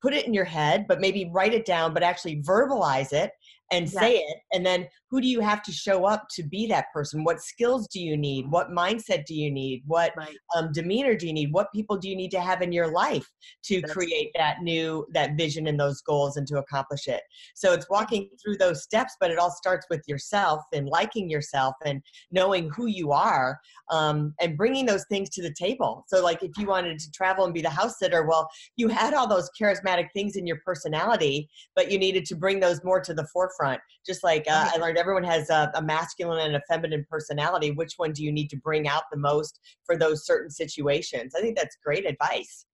put 0.00 0.14
it 0.14 0.26
in 0.26 0.34
your 0.34 0.44
head, 0.44 0.86
but 0.88 1.00
maybe 1.00 1.30
write 1.32 1.54
it 1.54 1.64
down, 1.64 1.94
but 1.94 2.02
actually 2.02 2.42
verbalize 2.42 3.12
it 3.12 3.32
and 3.70 3.92
yeah. 3.92 4.00
say 4.00 4.16
it 4.16 4.38
and 4.52 4.64
then 4.64 4.86
who 5.10 5.20
do 5.20 5.26
you 5.26 5.40
have 5.40 5.62
to 5.64 5.72
show 5.72 6.04
up 6.04 6.26
to 6.30 6.44
be 6.44 6.68
that 6.68 6.86
person? 6.94 7.24
What 7.24 7.40
skills 7.40 7.88
do 7.88 8.00
you 8.00 8.16
need? 8.16 8.48
What 8.48 8.70
mindset 8.70 9.24
do 9.26 9.34
you 9.34 9.50
need? 9.50 9.82
What 9.86 10.12
right. 10.16 10.36
um, 10.54 10.70
demeanor 10.72 11.16
do 11.16 11.26
you 11.26 11.32
need? 11.32 11.52
What 11.52 11.72
people 11.74 11.96
do 11.96 12.08
you 12.08 12.14
need 12.14 12.30
to 12.30 12.40
have 12.40 12.62
in 12.62 12.70
your 12.70 12.92
life 12.92 13.26
to 13.64 13.80
That's 13.80 13.92
create 13.92 14.30
that 14.36 14.62
new 14.62 15.06
that 15.12 15.36
vision 15.36 15.66
and 15.66 15.78
those 15.78 16.00
goals 16.02 16.36
and 16.36 16.46
to 16.46 16.58
accomplish 16.58 17.08
it? 17.08 17.22
So 17.54 17.72
it's 17.72 17.90
walking 17.90 18.28
through 18.42 18.58
those 18.58 18.82
steps 18.82 19.16
but 19.20 19.30
it 19.30 19.38
all 19.38 19.50
starts 19.50 19.86
with 19.90 20.02
yourself 20.06 20.62
and 20.72 20.88
liking 20.88 21.28
yourself 21.28 21.74
and 21.84 22.00
knowing 22.30 22.70
who 22.70 22.86
you 22.86 23.10
are 23.10 23.58
um, 23.90 24.32
and 24.40 24.56
bringing 24.56 24.86
those 24.86 25.04
things 25.10 25.28
to 25.30 25.42
the 25.42 25.52
table. 25.58 26.04
So 26.06 26.22
like 26.22 26.42
if 26.44 26.52
you 26.56 26.66
wanted 26.66 27.00
to 27.00 27.10
travel 27.10 27.44
and 27.44 27.52
be 27.52 27.62
the 27.62 27.70
house 27.70 27.98
sitter 27.98 28.26
well 28.26 28.48
you 28.76 28.86
had 28.86 29.12
all 29.12 29.26
those 29.26 29.50
charismatic 29.60 30.08
things 30.14 30.36
in 30.36 30.46
your 30.46 30.60
personality 30.64 31.48
but 31.74 31.90
you 31.90 31.98
needed 31.98 32.24
to 32.26 32.36
bring 32.36 32.60
those 32.60 32.84
more 32.84 33.00
to 33.00 33.12
the 33.12 33.26
forefront 33.32 33.59
forefront. 33.60 33.80
Just 34.06 34.24
like 34.24 34.44
uh, 34.50 34.70
I 34.74 34.78
learned, 34.78 34.98
everyone 34.98 35.24
has 35.24 35.50
a, 35.50 35.70
a, 35.74 35.82
masculine 35.82 36.40
and 36.40 36.56
a 36.56 36.62
feminine 36.68 37.04
personality. 37.10 37.70
Which 37.70 37.94
one 37.96 38.12
do 38.12 38.24
you 38.24 38.32
need 38.32 38.48
to 38.50 38.56
bring 38.56 38.88
out 38.88 39.04
the 39.12 39.18
most 39.18 39.60
for 39.84 39.96
those 39.96 40.26
certain 40.26 40.50
situations? 40.50 41.34
I 41.36 41.40
think 41.40 41.56
that's 41.56 41.76
great 41.84 42.06
advice. 42.06 42.64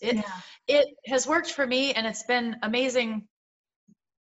It 0.00 0.16
yeah. 0.16 0.22
it 0.68 0.88
has 1.06 1.26
worked 1.26 1.52
for 1.52 1.66
me, 1.66 1.92
and 1.92 2.06
it's 2.06 2.24
been 2.24 2.56
amazing 2.62 3.26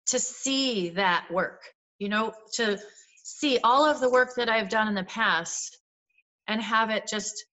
to 0.07 0.19
see 0.19 0.89
that 0.89 1.27
work. 1.31 1.61
You 1.99 2.09
know, 2.09 2.33
to 2.55 2.79
see 3.23 3.59
all 3.63 3.85
of 3.85 3.99
the 4.01 4.09
work 4.09 4.35
that 4.35 4.49
I've 4.49 4.69
done 4.69 4.87
in 4.87 4.95
the 4.95 5.03
past 5.05 5.79
and 6.47 6.61
have 6.61 6.89
it 6.89 7.07
just 7.07 7.45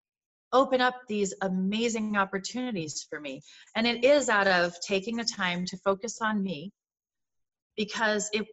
open 0.53 0.81
up 0.81 0.97
these 1.09 1.33
amazing 1.43 2.17
opportunities 2.17 3.07
for 3.09 3.21
me. 3.21 3.41
And 3.77 3.87
it 3.87 4.05
is 4.05 4.29
out 4.29 4.49
of 4.49 4.75
taking 4.81 5.17
the 5.17 5.25
time 5.25 5.65
to 5.67 5.77
focus 5.77 6.19
on 6.21 6.43
me 6.43 6.73
because 7.77 8.29
it 8.33 8.47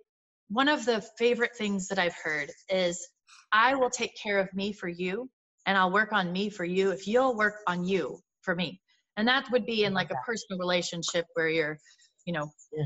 one 0.49 0.69
of 0.69 0.85
the 0.85 1.01
favorite 1.17 1.55
things 1.55 1.87
that 1.87 1.99
I've 1.99 2.15
heard 2.23 2.49
is 2.69 3.05
I 3.51 3.75
will 3.75 3.89
take 3.89 4.15
care 4.21 4.39
of 4.39 4.53
me 4.53 4.71
for 4.71 4.87
you 4.87 5.29
and 5.65 5.77
I'll 5.77 5.91
work 5.91 6.13
on 6.13 6.31
me 6.31 6.49
for 6.49 6.63
you 6.63 6.91
if 6.91 7.07
you'll 7.07 7.35
work 7.35 7.55
on 7.67 7.83
you 7.83 8.19
for 8.41 8.55
me. 8.55 8.79
And 9.17 9.27
that 9.27 9.49
would 9.51 9.65
be 9.65 9.83
in 9.83 9.93
like 9.93 10.11
a 10.11 10.15
personal 10.25 10.59
relationship 10.59 11.25
where 11.33 11.49
you're, 11.49 11.77
you 12.25 12.33
know, 12.33 12.49
yeah. 12.71 12.85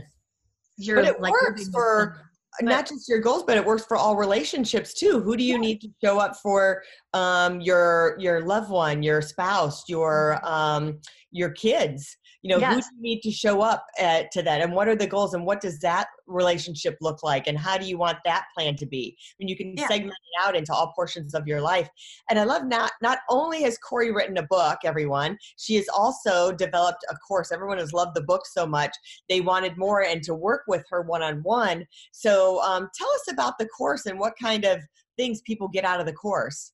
you're 0.77 0.95
but 0.97 1.05
it 1.05 1.21
like 1.21 1.31
works 1.33 1.69
for 1.69 2.17
but, 2.59 2.69
not 2.69 2.88
just 2.88 3.07
your 3.07 3.19
goals, 3.19 3.43
but 3.43 3.57
it 3.57 3.65
works 3.65 3.85
for 3.85 3.95
all 3.97 4.15
relationships 4.15 4.93
too. 4.93 5.21
Who 5.21 5.38
do 5.38 5.43
you 5.43 5.53
yeah. 5.53 5.59
need 5.59 5.81
to 5.81 5.89
show 6.03 6.19
up 6.19 6.35
for 6.38 6.83
um, 7.13 7.61
your 7.61 8.15
your 8.19 8.41
loved 8.41 8.69
one, 8.69 9.03
your 9.03 9.21
spouse, 9.21 9.83
your 9.88 10.39
mm-hmm. 10.43 10.53
um, 10.53 11.00
your 11.31 11.51
kids 11.51 12.17
you 12.41 12.50
know 12.50 12.59
Yes. 12.59 12.73
who 12.73 12.81
do 12.81 12.88
you 12.95 13.01
need 13.01 13.21
to 13.21 13.31
show 13.31 13.61
up 13.61 13.85
uh, 14.00 14.23
to 14.31 14.41
that? 14.41 14.61
And 14.61 14.73
what 14.73 14.88
are 14.88 14.95
the 14.95 15.07
goals? 15.07 15.33
And 15.33 15.45
what 15.45 15.61
does 15.61 15.79
that 15.79 16.07
relationship 16.25 16.97
look 17.01 17.21
like? 17.23 17.47
And 17.47 17.57
how 17.57 17.77
do 17.77 17.85
you 17.85 17.97
want 17.97 18.17
that 18.25 18.45
plan 18.57 18.75
to 18.77 18.85
be? 18.85 19.15
And 19.39 19.50
you 19.50 19.55
can 19.55 19.75
Yeah. 19.77 19.88
segment 19.88 20.13
it 20.13 20.43
out 20.47 20.55
into 20.55 20.73
all 20.73 20.91
portions 20.95 21.33
of 21.35 21.47
your 21.47 21.61
life. 21.61 21.89
And 22.29 22.39
i 22.39 22.43
love 22.43 22.65
not 22.65 22.93
not 23.01 23.19
only 23.29 23.61
has 23.63 23.77
corey 23.77 24.11
written 24.11 24.38
a 24.38 24.43
book 24.43 24.79
everyone 24.83 25.38
she 25.57 25.75
has 25.75 25.88
also 25.89 26.51
developed 26.51 27.03
a 27.09 27.15
course 27.15 27.51
everyone 27.51 27.77
has 27.77 27.93
loved 27.93 28.15
the 28.15 28.23
book 28.23 28.45
so 28.45 28.65
much 28.65 28.95
they 29.29 29.41
wanted 29.41 29.77
more 29.77 30.03
and 30.03 30.23
to 30.23 30.33
work 30.33 30.63
with 30.67 30.83
her 30.89 31.01
one-on-one. 31.01 31.85
So 32.11 32.61
um, 32.63 32.89
tell 32.95 33.09
us 33.09 33.31
about 33.31 33.57
the 33.59 33.67
course 33.67 34.05
and 34.05 34.19
what 34.19 34.33
kind 34.41 34.65
of 34.65 34.81
things 35.17 35.41
people 35.41 35.67
get 35.67 35.85
out 35.85 36.00
of 36.00 36.05
the 36.05 36.13
course. 36.13 36.73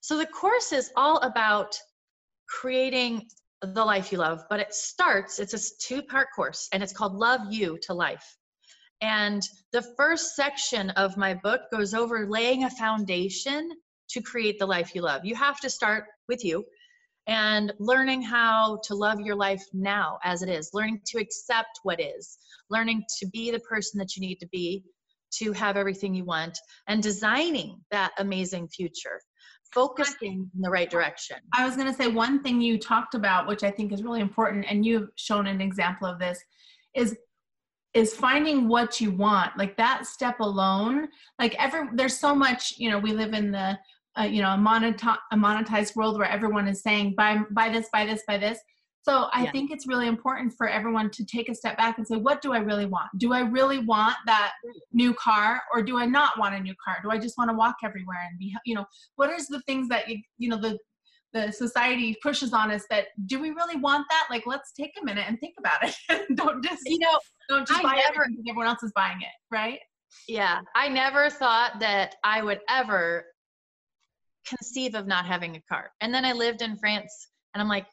So 0.00 0.16
the 0.16 0.26
course 0.26 0.72
is 0.72 0.90
all 0.96 1.18
about 1.18 1.76
creating 2.48 3.26
the 3.62 3.84
life 3.84 4.10
you 4.12 4.18
love, 4.18 4.44
but 4.48 4.60
it 4.60 4.74
starts, 4.74 5.38
it's 5.38 5.54
a 5.54 5.76
two 5.80 6.02
part 6.02 6.28
course 6.34 6.68
and 6.72 6.82
it's 6.82 6.92
called 6.92 7.14
Love 7.14 7.40
You 7.50 7.78
to 7.82 7.94
Life. 7.94 8.36
And 9.02 9.42
the 9.72 9.82
first 9.96 10.34
section 10.36 10.90
of 10.90 11.16
my 11.16 11.34
book 11.34 11.62
goes 11.72 11.94
over 11.94 12.26
laying 12.28 12.64
a 12.64 12.70
foundation 12.70 13.70
to 14.10 14.20
create 14.20 14.58
the 14.58 14.66
life 14.66 14.94
you 14.94 15.02
love. 15.02 15.24
You 15.24 15.34
have 15.36 15.60
to 15.60 15.70
start 15.70 16.04
with 16.28 16.44
you 16.44 16.64
and 17.26 17.72
learning 17.78 18.22
how 18.22 18.80
to 18.84 18.94
love 18.94 19.20
your 19.20 19.36
life 19.36 19.62
now 19.72 20.18
as 20.24 20.42
it 20.42 20.48
is, 20.48 20.70
learning 20.72 21.00
to 21.06 21.18
accept 21.18 21.80
what 21.82 22.00
is, 22.00 22.38
learning 22.70 23.04
to 23.18 23.26
be 23.28 23.50
the 23.50 23.60
person 23.60 23.98
that 23.98 24.16
you 24.16 24.20
need 24.20 24.38
to 24.40 24.48
be 24.48 24.84
to 25.32 25.52
have 25.52 25.76
everything 25.76 26.12
you 26.12 26.24
want, 26.24 26.58
and 26.88 27.02
designing 27.02 27.80
that 27.92 28.10
amazing 28.18 28.66
future, 28.68 29.20
focusing 29.72 30.50
in 30.54 30.60
the 30.60 30.70
right 30.70 30.90
direction. 30.90 31.36
I 31.54 31.64
was 31.64 31.76
going 31.76 31.88
to 31.88 31.94
say 31.94 32.08
one 32.08 32.42
thing 32.42 32.60
you 32.60 32.78
talked 32.78 33.14
about, 33.14 33.46
which 33.46 33.62
I 33.62 33.70
think 33.70 33.92
is 33.92 34.02
really 34.02 34.20
important, 34.20 34.66
and 34.68 34.84
you've 34.84 35.10
shown 35.16 35.46
an 35.46 35.60
example 35.60 36.06
of 36.06 36.18
this, 36.18 36.42
is 36.94 37.16
is 37.92 38.14
finding 38.14 38.68
what 38.68 39.00
you 39.00 39.10
want. 39.10 39.56
Like 39.58 39.76
that 39.76 40.06
step 40.06 40.40
alone. 40.40 41.08
Like 41.38 41.54
every 41.62 41.88
there's 41.94 42.16
so 42.16 42.34
much. 42.34 42.74
You 42.78 42.90
know, 42.90 42.98
we 42.98 43.12
live 43.12 43.34
in 43.34 43.50
the 43.50 43.78
uh, 44.18 44.24
you 44.24 44.42
know 44.42 44.50
a, 44.50 44.58
moneti- 44.58 45.18
a 45.32 45.36
monetized 45.36 45.96
world 45.96 46.18
where 46.18 46.28
everyone 46.28 46.68
is 46.68 46.82
saying 46.82 47.14
buy 47.16 47.38
buy 47.50 47.68
this, 47.68 47.88
buy 47.92 48.06
this, 48.06 48.22
buy 48.26 48.38
this. 48.38 48.58
So 49.02 49.28
I 49.32 49.44
Yeah. 49.44 49.50
think 49.52 49.70
it's 49.70 49.86
really 49.86 50.06
important 50.08 50.52
for 50.58 50.68
everyone 50.68 51.10
to 51.10 51.24
take 51.24 51.48
a 51.48 51.54
step 51.54 51.76
back 51.78 51.96
and 51.96 52.06
say, 52.06 52.16
what 52.16 52.42
do 52.42 52.52
I 52.52 52.58
really 52.58 52.84
want? 52.86 53.08
Do 53.16 53.32
I 53.32 53.40
really 53.40 53.78
want 53.78 54.16
that 54.26 54.52
new 54.92 55.14
car, 55.14 55.62
or 55.72 55.82
do 55.82 55.96
I 55.98 56.04
not 56.04 56.38
want 56.38 56.54
a 56.54 56.60
new 56.60 56.74
car? 56.84 56.98
Do 57.02 57.10
I 57.10 57.16
just 57.18 57.38
want 57.38 57.48
to 57.50 57.54
walk 57.56 57.76
everywhere 57.82 58.18
and 58.28 58.38
be, 58.38 58.54
you 58.66 58.74
know, 58.74 58.84
what 59.16 59.30
is 59.30 59.48
the 59.48 59.60
things 59.62 59.88
that 59.88 60.08
you, 60.08 60.18
you 60.38 60.48
know, 60.50 60.58
the 60.60 60.78
the 61.32 61.52
society 61.52 62.16
pushes 62.24 62.52
on 62.52 62.72
us 62.72 62.84
that 62.90 63.06
do 63.26 63.38
we 63.40 63.50
really 63.50 63.76
want 63.76 64.04
that? 64.10 64.26
Like, 64.30 64.46
let's 64.46 64.72
take 64.72 64.90
a 65.00 65.04
minute 65.04 65.24
and 65.28 65.38
think 65.38 65.54
about 65.60 65.78
it. 65.84 66.26
don't 66.36 66.62
just 66.62 66.82
You 66.86 66.98
know, 66.98 67.18
don't 67.48 67.66
just 67.66 67.78
I 67.78 67.82
buy 67.84 67.94
never- 67.94 68.08
everything 68.08 68.32
because 68.36 68.50
everyone 68.50 68.66
else 68.66 68.82
is 68.82 68.92
buying 68.96 69.18
it, 69.22 69.28
right? 69.50 69.78
Yeah, 70.28 70.60
I 70.74 70.88
never 70.88 71.30
thought 71.30 71.78
that 71.78 72.16
I 72.24 72.42
would 72.42 72.58
ever 72.68 73.24
conceive 74.44 74.94
of 74.96 75.06
not 75.06 75.24
having 75.24 75.54
a 75.56 75.60
car. 75.72 75.92
And 76.00 76.12
then 76.12 76.24
I 76.24 76.32
lived 76.32 76.62
in 76.62 76.76
France 76.76 77.28
and 77.54 77.62
I'm 77.62 77.68
like, 77.68 77.86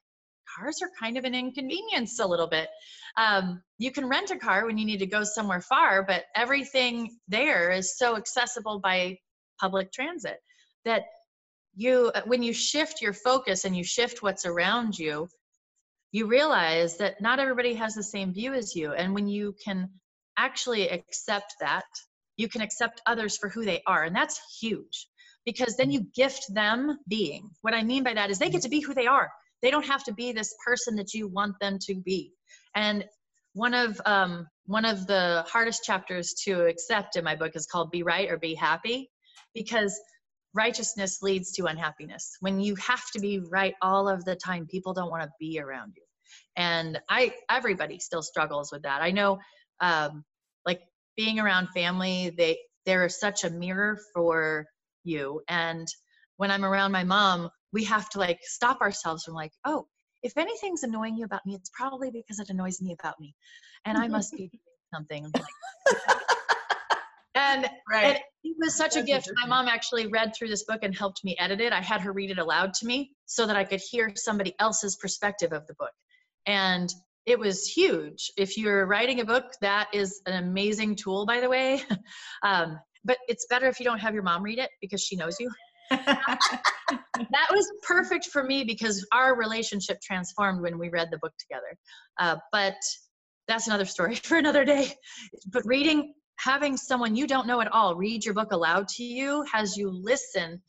cars 0.57 0.81
are 0.81 0.89
kind 0.99 1.17
of 1.17 1.25
an 1.25 1.35
inconvenience 1.35 2.19
a 2.19 2.27
little 2.27 2.47
bit. 2.47 2.69
Um, 3.15 3.61
you 3.77 3.91
can 3.91 4.07
rent 4.07 4.31
a 4.31 4.37
car 4.37 4.65
when 4.65 4.77
you 4.77 4.85
need 4.85 4.99
to 4.99 5.05
go 5.05 5.23
somewhere 5.23 5.61
far, 5.61 6.03
but 6.03 6.25
everything 6.35 7.17
there 7.27 7.71
is 7.71 7.97
so 7.97 8.15
accessible 8.15 8.79
by 8.79 9.17
public 9.59 9.91
transit 9.91 10.37
that 10.85 11.03
you, 11.75 12.11
when 12.25 12.43
you 12.43 12.53
shift 12.53 13.01
your 13.01 13.13
focus 13.13 13.65
and 13.65 13.75
you 13.75 13.83
shift 13.83 14.21
what's 14.21 14.45
around 14.45 14.97
you, 14.97 15.27
you 16.11 16.25
realize 16.25 16.97
that 16.97 17.21
not 17.21 17.39
everybody 17.39 17.73
has 17.75 17.93
the 17.93 18.03
same 18.03 18.33
view 18.33 18.53
as 18.53 18.75
you. 18.75 18.93
And 18.93 19.13
when 19.13 19.27
you 19.27 19.55
can 19.63 19.89
actually 20.37 20.89
accept 20.89 21.55
that, 21.59 21.85
you 22.37 22.47
can 22.47 22.61
accept 22.61 23.01
others 23.05 23.37
for 23.37 23.49
who 23.49 23.65
they 23.65 23.81
are. 23.85 24.03
And 24.03 24.15
that's 24.15 24.39
huge 24.59 25.07
because 25.45 25.75
then 25.75 25.91
you 25.91 26.01
gift 26.15 26.45
them 26.53 26.97
being. 27.07 27.49
What 27.61 27.73
I 27.73 27.83
mean 27.83 28.03
by 28.03 28.13
that 28.13 28.29
is 28.29 28.39
they 28.39 28.49
get 28.49 28.61
to 28.63 28.69
be 28.69 28.81
who 28.81 28.93
they 28.93 29.07
are. 29.07 29.31
They 29.61 29.71
don't 29.71 29.85
have 29.85 30.03
to 30.05 30.13
be 30.13 30.31
this 30.31 30.53
person 30.65 30.96
that 30.98 31.13
you 31.13 31.27
want 31.27 31.55
them 31.59 31.77
to 31.87 31.96
be. 31.96 32.33
And 32.75 33.05
one 33.53 33.74
of 33.74 34.00
um, 34.05 34.48
one 34.65 34.85
of 34.85 35.07
the 35.07 35.43
hardest 35.48 35.83
chapters 35.83 36.33
to 36.46 36.65
accept 36.65 37.15
in 37.15 37.24
my 37.24 37.35
book 37.35 37.55
is 37.55 37.65
called 37.65 37.91
"Be 37.91 38.03
Right 38.03 38.29
or 38.29 38.37
Be 38.37 38.53
Happy," 38.53 39.09
because 39.53 40.00
righteousness 40.53 41.22
leads 41.22 41.51
to 41.53 41.65
unhappiness. 41.65 42.37
When 42.39 42.59
you 42.59 42.75
have 42.75 43.03
to 43.13 43.20
be 43.20 43.39
right 43.51 43.75
all 43.81 44.09
of 44.09 44.25
the 44.25 44.35
time, 44.35 44.67
people 44.67 44.93
don't 44.93 45.09
want 45.11 45.24
to 45.24 45.29
be 45.39 45.59
around 45.59 45.93
you. 45.96 46.03
And 46.55 47.00
I, 47.09 47.33
everybody 47.50 48.00
still 48.00 48.24
struggles 48.24 48.72
with 48.72 48.83
that. 48.83 49.01
I 49.01 49.11
know, 49.11 49.39
um, 49.79 50.24
like 50.65 50.81
being 51.15 51.39
around 51.39 51.70
family, 51.70 52.33
they 52.37 52.57
they're 52.85 53.09
such 53.09 53.43
a 53.43 53.50
mirror 53.50 53.98
for 54.13 54.65
you. 55.03 55.41
And 55.48 55.87
when 56.37 56.51
I'm 56.51 56.65
around 56.65 56.91
my 56.91 57.03
mom, 57.03 57.50
we 57.74 57.84
have 57.86 58.10
to 58.10 58.20
like 58.20 58.40
stop 58.44 58.82
ourselves 58.82 59.24
from 59.24 59.34
like, 59.34 59.51
oh, 59.66 59.88
if 60.24 60.34
anything's 60.38 60.84
annoying 60.84 61.16
you 61.16 61.25
about 61.25 61.46
me, 61.46 61.56
it's 61.56 61.70
probably 61.74 62.12
because 62.12 62.40
it 62.40 62.50
annoys 62.50 62.82
me 62.82 62.96
about 63.00 63.20
me, 63.20 63.36
and 63.86 63.98
I 63.98 64.08
must 64.08 64.32
be 64.32 64.50
doing 64.50 64.62
something. 64.94 65.32
and 67.36 67.70
and 67.94 68.18
it 68.44 68.56
was 68.60 68.75
such 68.75 68.96
a 68.96 69.03
gift. 69.03 69.30
My 69.42 69.48
mom 69.48 69.68
actually 69.68 70.08
read 70.08 70.34
through 70.36 70.50
this 70.50 70.64
book 70.64 70.80
and 70.82 70.96
helped 70.96 71.24
me 71.24 71.36
edit 71.40 71.62
it. 71.62 71.72
I 71.72 71.82
had 71.82 72.01
her 72.01 72.12
read 72.12 72.32
it 72.32 72.40
aloud 72.40 72.74
to 72.75 72.86
me 72.86 73.12
so 73.25 73.46
that 73.46 73.56
I 73.56 73.64
could 73.64 73.80
hear 73.80 74.12
somebody 74.16 74.56
else's 74.60 74.96
perspective 74.96 75.53
of 75.53 75.68
the 75.68 75.75
book. 75.75 75.92
And 76.46 76.90
it 77.25 77.38
was 77.38 77.68
huge. 77.68 78.32
If 78.38 78.58
you're 78.58 78.86
writing 78.86 79.20
a 79.20 79.25
book, 79.25 79.51
that 79.62 79.90
is 79.94 80.22
an 80.25 80.44
amazing 80.44 80.96
tool, 80.96 81.25
by 81.25 81.40
the 81.40 81.50
way. 81.50 81.82
Um, 82.44 82.80
but 83.03 83.18
it's 83.27 83.48
better 83.50 83.68
if 83.68 83.80
you 83.80 83.86
don't 83.86 84.00
have 84.00 84.14
your 84.14 84.22
mom 84.22 84.44
read 84.44 84.60
it 84.60 84.70
because 84.80 85.01
she 85.01 85.16
knows 85.16 85.38
you. 85.40 85.50
That 87.31 87.47
was 87.51 87.71
perfect 87.83 88.27
for 88.27 88.43
me 88.43 88.63
because 88.63 89.05
our 89.11 89.35
relationship 89.35 90.00
transformed 90.01 90.61
when 90.61 90.77
we 90.77 90.89
read 90.89 91.09
the 91.11 91.17
book 91.17 91.33
together. 91.39 91.77
Uh, 92.19 92.37
but 92.51 92.75
that's 93.47 93.67
another 93.67 93.85
story 93.85 94.15
for 94.23 94.37
another 94.37 94.63
day. 94.63 94.93
But 95.51 95.63
reading, 95.65 96.13
having 96.37 96.77
someone 96.77 97.15
you 97.15 97.27
don't 97.27 97.47
know 97.47 97.59
at 97.61 97.71
all 97.71 97.95
read 97.95 98.23
your 98.23 98.33
book 98.33 98.51
aloud 98.51 98.87
to 98.89 99.03
you 99.03 99.43
has 99.51 99.75
you 99.75 99.89
listen 99.89 100.61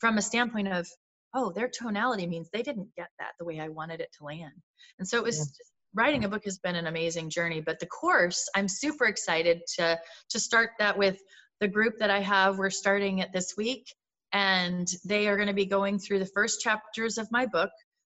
from 0.00 0.18
a 0.18 0.22
standpoint 0.22 0.68
of, 0.68 0.88
oh, 1.34 1.52
their 1.52 1.68
tonality 1.68 2.26
means 2.26 2.48
they 2.52 2.62
didn't 2.62 2.88
get 2.96 3.08
that 3.18 3.32
the 3.38 3.44
way 3.44 3.60
I 3.60 3.68
wanted 3.68 4.00
it 4.00 4.08
to 4.18 4.24
land. 4.24 4.52
And 4.98 5.06
so 5.06 5.18
it 5.18 5.24
was 5.24 5.38
Yeah. 5.38 6.02
writing 6.02 6.24
a 6.24 6.28
book 6.28 6.44
has 6.44 6.58
been 6.58 6.76
an 6.76 6.86
amazing 6.86 7.30
journey. 7.30 7.60
But 7.60 7.78
the 7.78 7.86
course, 7.86 8.48
I'm 8.56 8.68
super 8.68 9.04
excited 9.06 9.60
to 9.76 9.98
to 10.30 10.40
start 10.40 10.70
that 10.78 10.96
with 10.98 11.18
the 11.60 11.68
group 11.68 11.98
that 11.98 12.10
I 12.10 12.20
have. 12.20 12.58
We're 12.58 12.70
starting 12.70 13.18
it 13.20 13.32
this 13.32 13.54
week, 13.56 13.86
and 14.34 14.88
they 15.04 15.28
are 15.28 15.36
going 15.36 15.48
to 15.48 15.54
be 15.54 15.64
going 15.64 15.98
through 15.98 16.18
the 16.18 16.26
first 16.34 16.60
chapters 16.60 17.18
of 17.18 17.28
my 17.30 17.46
book, 17.46 17.70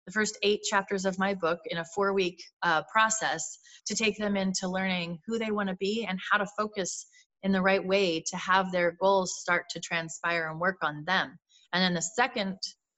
the 0.05 0.11
first 0.11 0.37
eight 0.43 0.61
chapters 0.69 1.05
of 1.05 1.17
my 1.17 1.33
book 1.33 1.59
in 1.67 1.77
a 1.77 1.85
four 1.95 2.13
week 2.13 2.43
uh, 2.61 2.83
process 2.91 3.57
to 3.87 3.95
take 3.95 4.17
them 4.17 4.35
into 4.35 4.67
learning 4.67 5.17
who 5.25 5.39
they 5.39 5.49
want 5.49 5.69
to 5.69 5.75
be 5.77 6.05
and 6.07 6.19
how 6.29 6.37
to 6.37 6.45
focus 6.57 7.07
in 7.43 7.53
the 7.53 7.61
right 7.61 7.85
way 7.85 8.21
to 8.27 8.35
have 8.35 8.69
their 8.71 8.97
goals 8.99 9.39
start 9.39 9.63
to 9.69 9.79
transpire 9.79 10.49
and 10.49 10.59
work 10.59 10.77
on 10.83 11.05
them. 11.05 11.37
And 11.71 11.81
then 11.81 11.93
the 11.93 12.01
second 12.01 12.57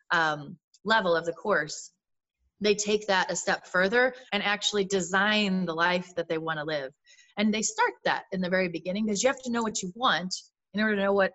um, 0.10 0.58
level 0.84 1.16
of 1.16 1.26
the 1.26 1.34
course, 1.34 1.92
they 2.60 2.74
take 2.74 3.06
that 3.06 3.32
a 3.32 3.36
step 3.36 3.68
further 3.68 4.16
and 4.34 4.42
actually 4.42 4.86
design 4.86 5.66
the 5.66 5.74
life 5.74 6.10
that 6.16 6.28
they 6.28 6.40
want 6.40 6.58
to 6.58 6.66
live. 6.66 6.92
And 7.38 7.54
they 7.54 7.62
start 7.62 7.94
that 8.04 8.24
in 8.32 8.42
the 8.42 8.50
very 8.50 8.68
beginning 8.68 9.06
because 9.06 9.22
you 9.22 9.30
have 9.30 9.42
to 9.44 9.52
know 9.52 9.62
what 9.62 9.84
you 9.84 9.92
want 9.96 10.34
in 10.74 10.82
order 10.82 10.96
to 10.96 11.04
know 11.04 11.14
what 11.14 11.34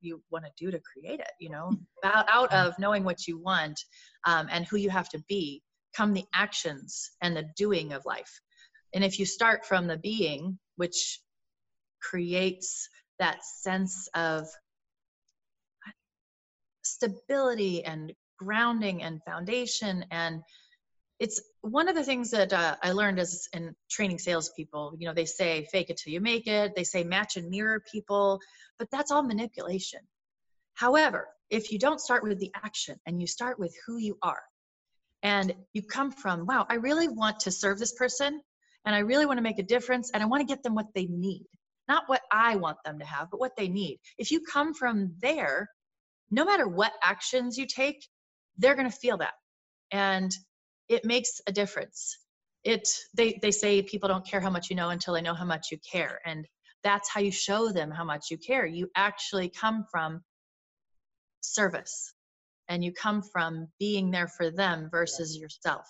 you, 0.00 0.22
want 0.30 0.44
to 0.44 0.50
do 0.56 0.70
to 0.70 0.80
create 0.80 1.20
it. 1.20 1.32
You 1.38 1.50
know, 1.50 1.72
out, 2.04 2.26
out 2.30 2.52
of 2.52 2.78
knowing 2.78 3.04
what 3.04 3.26
you 3.26 3.38
want 3.38 3.80
um, 4.24 4.48
and 4.50 4.66
who 4.66 4.76
you 4.76 4.90
have 4.90 5.08
to 5.10 5.22
be 5.28 5.62
come 5.94 6.12
the 6.12 6.24
actions 6.34 7.10
and 7.22 7.36
the 7.36 7.48
doing 7.56 7.92
of 7.92 8.04
life. 8.04 8.40
And 8.94 9.04
if 9.04 9.18
you 9.18 9.26
start 9.26 9.64
from 9.64 9.86
the 9.86 9.98
being, 9.98 10.58
which 10.76 11.20
creates 12.00 12.88
that 13.18 13.44
sense 13.44 14.08
of 14.14 14.46
stability 16.82 17.84
and 17.84 18.12
grounding 18.38 19.02
and 19.02 19.20
foundation 19.24 20.04
and 20.10 20.42
it's 21.18 21.40
one 21.62 21.88
of 21.88 21.94
the 21.94 22.04
things 22.04 22.30
that 22.30 22.52
uh, 22.52 22.76
i 22.82 22.92
learned 22.92 23.18
is 23.18 23.48
in 23.52 23.74
training 23.90 24.18
salespeople 24.18 24.94
you 24.98 25.06
know 25.06 25.14
they 25.14 25.24
say 25.24 25.66
fake 25.70 25.90
it 25.90 25.96
till 25.96 26.12
you 26.12 26.20
make 26.20 26.46
it 26.46 26.72
they 26.74 26.84
say 26.84 27.04
match 27.04 27.36
and 27.36 27.48
mirror 27.48 27.82
people 27.90 28.40
but 28.78 28.88
that's 28.90 29.10
all 29.10 29.22
manipulation. 29.22 30.00
However 30.74 31.28
if 31.50 31.72
you 31.72 31.78
don't 31.78 32.00
start 32.00 32.22
with 32.22 32.38
the 32.38 32.50
action 32.54 32.98
and 33.06 33.20
you 33.20 33.26
start 33.26 33.58
with 33.58 33.76
who 33.86 33.98
you 33.98 34.16
are 34.22 34.42
and 35.22 35.54
you 35.72 35.82
come 35.82 36.10
from 36.10 36.46
wow 36.46 36.66
i 36.70 36.74
really 36.74 37.08
want 37.08 37.40
to 37.40 37.50
serve 37.50 37.78
this 37.78 37.92
person 37.92 38.40
and 38.86 38.94
i 38.94 39.00
really 39.00 39.26
want 39.26 39.36
to 39.36 39.42
make 39.42 39.58
a 39.58 39.64
difference 39.64 40.10
and 40.12 40.22
i 40.22 40.26
want 40.26 40.40
to 40.40 40.46
get 40.46 40.62
them 40.62 40.74
what 40.74 40.86
they 40.94 41.06
need. 41.06 41.44
Not 41.88 42.04
what 42.06 42.22
i 42.32 42.56
want 42.56 42.78
them 42.84 42.98
to 43.00 43.04
have 43.04 43.30
but 43.30 43.40
what 43.40 43.56
they 43.56 43.68
need. 43.68 43.98
If 44.16 44.30
you 44.30 44.40
come 44.40 44.72
from 44.72 45.14
there 45.20 45.68
no 46.30 46.44
matter 46.44 46.66
what 46.66 46.92
actions 47.02 47.58
you 47.58 47.66
take 47.66 48.08
they're 48.56 48.76
going 48.76 48.90
to 48.90 48.96
feel 48.96 49.18
that. 49.18 49.34
And 49.90 50.32
it 50.90 51.04
makes 51.04 51.40
a 51.46 51.52
difference. 51.52 52.18
It 52.64 52.86
they 53.14 53.38
they 53.40 53.52
say 53.52 53.80
people 53.80 54.08
don't 54.08 54.26
care 54.26 54.40
how 54.40 54.50
much 54.50 54.68
you 54.68 54.76
know 54.76 54.90
until 54.90 55.14
they 55.14 55.22
know 55.22 55.34
how 55.34 55.46
much 55.46 55.68
you 55.70 55.78
care 55.90 56.20
and 56.26 56.46
that's 56.82 57.08
how 57.10 57.20
you 57.20 57.30
show 57.30 57.70
them 57.70 57.90
how 57.90 58.04
much 58.04 58.30
you 58.30 58.38
care. 58.38 58.66
You 58.66 58.90
actually 58.96 59.50
come 59.50 59.84
from 59.90 60.22
service 61.42 62.12
and 62.68 62.84
you 62.84 62.92
come 62.92 63.22
from 63.22 63.68
being 63.78 64.10
there 64.10 64.28
for 64.28 64.50
them 64.50 64.88
versus 64.90 65.36
yourself. 65.36 65.86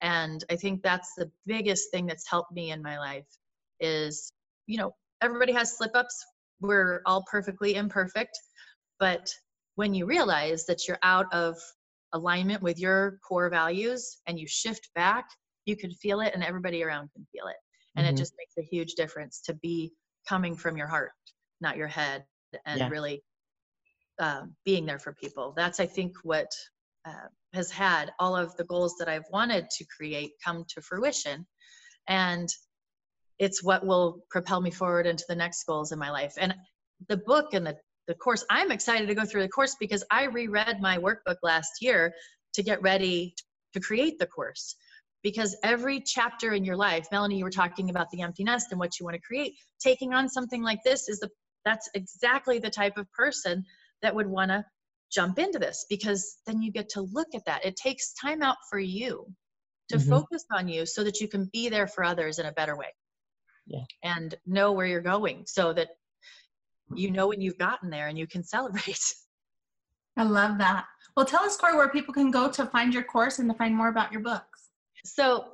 And 0.00 0.44
i 0.50 0.56
think 0.56 0.82
that's 0.82 1.14
the 1.16 1.30
biggest 1.46 1.90
thing 1.92 2.06
that's 2.06 2.28
helped 2.28 2.52
me 2.52 2.72
in 2.72 2.82
my 2.82 2.98
life 2.98 3.30
is 3.80 4.32
you 4.66 4.78
know 4.78 4.94
everybody 5.20 5.52
has 5.52 5.76
slip 5.76 5.92
ups 5.94 6.24
we're 6.60 7.02
all 7.06 7.24
perfectly 7.30 7.74
imperfect 7.76 8.36
but 8.98 9.28
when 9.76 9.94
you 9.94 10.06
realize 10.06 10.66
that 10.66 10.86
you're 10.86 10.98
out 11.02 11.32
of 11.32 11.56
alignment 12.12 12.62
with 12.62 12.78
your 12.78 13.18
core 13.26 13.48
values 13.48 14.18
and 14.26 14.38
you 14.38 14.46
shift 14.46 14.88
back 14.94 15.28
you 15.64 15.76
can 15.76 15.90
feel 15.90 16.20
it 16.20 16.32
and 16.34 16.42
everybody 16.42 16.82
around 16.82 17.08
can 17.14 17.26
feel 17.32 17.46
it 17.46 17.56
and 17.96 18.04
mm-hmm. 18.04 18.14
it 18.14 18.18
just 18.18 18.34
makes 18.38 18.54
a 18.58 18.68
huge 18.74 18.94
difference 18.94 19.40
to 19.40 19.54
be 19.54 19.92
coming 20.28 20.56
from 20.56 20.76
your 20.76 20.86
heart 20.86 21.12
not 21.60 21.76
your 21.76 21.88
head 21.88 22.24
and 22.66 22.80
yeah. 22.80 22.88
really 22.88 23.22
uh, 24.18 24.42
being 24.64 24.84
there 24.84 24.98
for 24.98 25.12
people 25.14 25.52
that's 25.56 25.80
i 25.80 25.86
think 25.86 26.14
what 26.22 26.50
uh, 27.06 27.28
has 27.54 27.70
had 27.70 28.12
all 28.18 28.36
of 28.36 28.54
the 28.56 28.64
goals 28.64 28.96
that 28.98 29.08
i've 29.08 29.28
wanted 29.32 29.68
to 29.70 29.84
create 29.96 30.32
come 30.44 30.64
to 30.68 30.80
fruition 30.80 31.46
and 32.08 32.48
it's 33.38 33.62
what 33.62 33.84
will 33.84 34.24
propel 34.30 34.60
me 34.60 34.70
forward 34.70 35.06
into 35.06 35.24
the 35.28 35.34
next 35.34 35.64
goals 35.64 35.92
in 35.92 35.98
my 35.98 36.10
life 36.10 36.34
and 36.38 36.54
the 37.08 37.16
book 37.16 37.54
and 37.54 37.66
the, 37.66 37.76
the 38.06 38.14
course 38.14 38.44
i'm 38.50 38.70
excited 38.70 39.06
to 39.08 39.14
go 39.14 39.24
through 39.24 39.42
the 39.42 39.48
course 39.48 39.76
because 39.78 40.04
i 40.10 40.24
reread 40.24 40.80
my 40.80 40.98
workbook 40.98 41.36
last 41.42 41.70
year 41.80 42.12
to 42.54 42.62
get 42.62 42.82
ready 42.82 43.34
to 43.72 43.80
create 43.80 44.18
the 44.18 44.26
course 44.26 44.76
because 45.22 45.56
every 45.62 46.00
chapter 46.00 46.52
in 46.52 46.64
your 46.64 46.76
life 46.76 47.06
melanie 47.10 47.38
you 47.38 47.44
were 47.44 47.50
talking 47.50 47.90
about 47.90 48.10
the 48.10 48.22
empty 48.22 48.44
nest 48.44 48.68
and 48.70 48.78
what 48.78 48.98
you 48.98 49.04
want 49.04 49.14
to 49.14 49.22
create 49.22 49.54
taking 49.80 50.12
on 50.12 50.28
something 50.28 50.62
like 50.62 50.80
this 50.84 51.08
is 51.08 51.18
the 51.20 51.28
that's 51.64 51.88
exactly 51.94 52.58
the 52.58 52.70
type 52.70 52.96
of 52.96 53.10
person 53.12 53.64
that 54.02 54.14
would 54.14 54.26
want 54.26 54.50
to 54.50 54.64
jump 55.12 55.38
into 55.38 55.58
this 55.58 55.86
because 55.88 56.38
then 56.46 56.62
you 56.62 56.72
get 56.72 56.88
to 56.88 57.02
look 57.02 57.28
at 57.34 57.44
that 57.44 57.64
it 57.64 57.76
takes 57.76 58.14
time 58.14 58.42
out 58.42 58.56
for 58.70 58.78
you 58.78 59.26
to 59.88 59.98
mm-hmm. 59.98 60.10
focus 60.10 60.44
on 60.50 60.68
you 60.68 60.86
so 60.86 61.04
that 61.04 61.20
you 61.20 61.28
can 61.28 61.48
be 61.52 61.68
there 61.68 61.86
for 61.86 62.02
others 62.02 62.38
in 62.38 62.46
a 62.46 62.52
better 62.52 62.76
way 62.76 62.88
yeah. 63.66 63.84
and 64.02 64.34
know 64.46 64.72
where 64.72 64.86
you're 64.86 65.00
going 65.00 65.44
so 65.46 65.72
that 65.72 65.88
you 66.96 67.10
know 67.10 67.28
when 67.28 67.40
you've 67.40 67.58
gotten 67.58 67.90
there 67.90 68.08
and 68.08 68.18
you 68.18 68.26
can 68.26 68.42
celebrate 68.54 69.14
i 70.16 70.22
love 70.22 70.58
that 70.58 70.84
well 71.16 71.26
tell 71.26 71.42
us 71.42 71.56
corey 71.56 71.76
where 71.76 71.88
people 71.88 72.14
can 72.14 72.30
go 72.30 72.50
to 72.50 72.66
find 72.66 72.94
your 72.94 73.04
course 73.04 73.38
and 73.38 73.50
to 73.50 73.56
find 73.56 73.74
more 73.74 73.88
about 73.88 74.12
your 74.12 74.22
books 74.22 74.70
so 75.04 75.46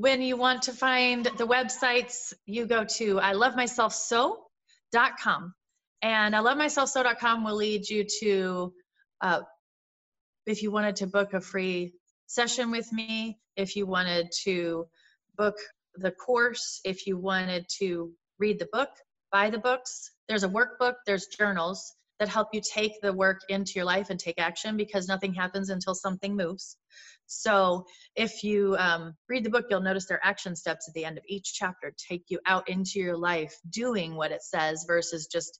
when 0.00 0.22
you 0.22 0.34
want 0.34 0.62
to 0.62 0.72
find 0.72 1.26
the 1.36 1.46
websites, 1.46 2.32
you 2.46 2.64
go 2.64 2.84
to 2.84 3.20
I 3.20 3.32
love 3.32 3.54
myself 3.54 3.92
so.com. 3.92 5.54
And 6.00 6.34
I 6.34 6.38
love 6.38 6.56
myself 6.56 6.88
so.com 6.88 7.44
will 7.44 7.56
lead 7.56 7.86
you 7.86 8.06
to 8.20 8.72
uh, 9.20 9.40
if 10.46 10.62
you 10.62 10.70
wanted 10.70 10.96
to 10.96 11.06
book 11.06 11.34
a 11.34 11.40
free 11.40 11.92
session 12.26 12.70
with 12.70 12.90
me, 12.94 13.38
if 13.56 13.76
you 13.76 13.84
wanted 13.84 14.32
to 14.44 14.86
book 15.36 15.56
the 15.96 16.12
course, 16.12 16.80
if 16.84 17.06
you 17.06 17.18
wanted 17.18 17.66
to 17.80 18.10
read 18.38 18.58
the 18.58 18.68
book, 18.72 18.88
buy 19.30 19.50
the 19.50 19.58
books. 19.58 20.12
There's 20.30 20.44
a 20.44 20.48
workbook, 20.48 20.94
there's 21.06 21.26
journals 21.26 21.96
that 22.20 22.28
help 22.28 22.50
you 22.52 22.60
take 22.60 23.00
the 23.02 23.12
work 23.12 23.40
into 23.48 23.72
your 23.74 23.84
life 23.84 24.10
and 24.10 24.20
take 24.20 24.38
action 24.38 24.76
because 24.76 25.08
nothing 25.08 25.34
happens 25.34 25.70
until 25.70 25.92
something 25.92 26.36
moves. 26.36 26.76
So 27.26 27.84
if 28.14 28.44
you 28.44 28.76
um, 28.78 29.14
read 29.28 29.42
the 29.42 29.50
book, 29.50 29.64
you'll 29.68 29.80
notice 29.80 30.06
there 30.06 30.18
are 30.18 30.30
action 30.30 30.54
steps 30.54 30.86
at 30.86 30.94
the 30.94 31.04
end 31.04 31.18
of 31.18 31.24
each 31.26 31.54
chapter 31.54 31.92
take 32.08 32.26
you 32.28 32.38
out 32.46 32.68
into 32.68 33.00
your 33.00 33.16
life 33.16 33.56
doing 33.70 34.14
what 34.14 34.30
it 34.30 34.44
says 34.44 34.84
versus 34.86 35.26
just 35.26 35.58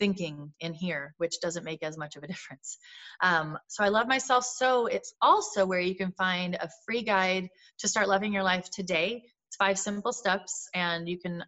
thinking 0.00 0.52
in 0.58 0.74
here, 0.74 1.14
which 1.18 1.40
doesn't 1.40 1.64
make 1.64 1.84
as 1.84 1.96
much 1.96 2.16
of 2.16 2.24
a 2.24 2.26
difference. 2.34 2.78
Um, 3.22 3.56
so 3.68 3.84
I 3.84 3.88
love 3.88 4.08
myself 4.08 4.44
so. 4.44 4.86
It's 4.86 5.14
also 5.22 5.64
where 5.64 5.78
you 5.78 5.94
can 5.94 6.10
find 6.10 6.56
a 6.56 6.68
free 6.84 7.04
guide 7.04 7.50
to 7.78 7.86
start 7.86 8.08
loving 8.08 8.32
your 8.32 8.42
life 8.42 8.68
today. 8.68 9.22
It's 9.46 9.56
five 9.56 9.78
simple 9.78 10.12
steps, 10.12 10.66
and 10.74 11.08
you 11.08 11.20
can 11.20 11.44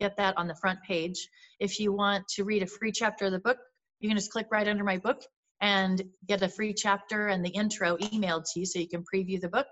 get 0.00 0.16
that 0.16 0.36
on 0.36 0.46
the 0.46 0.54
front 0.56 0.80
page. 0.82 1.28
If 1.60 1.80
you 1.80 1.92
want 1.92 2.26
to 2.34 2.44
read 2.44 2.62
a 2.62 2.66
free 2.66 2.92
chapter 2.92 3.26
of 3.26 3.32
the 3.32 3.38
book, 3.38 3.58
you 4.00 4.08
can 4.08 4.16
just 4.16 4.30
click 4.30 4.46
right 4.50 4.68
under 4.68 4.84
my 4.84 4.98
book 4.98 5.22
and 5.60 6.02
get 6.26 6.42
a 6.42 6.48
free 6.48 6.74
chapter 6.74 7.28
and 7.28 7.44
the 7.44 7.50
intro 7.50 7.96
emailed 7.98 8.44
to 8.52 8.60
you 8.60 8.66
so 8.66 8.78
you 8.78 8.88
can 8.88 9.02
preview 9.02 9.40
the 9.40 9.48
book. 9.48 9.66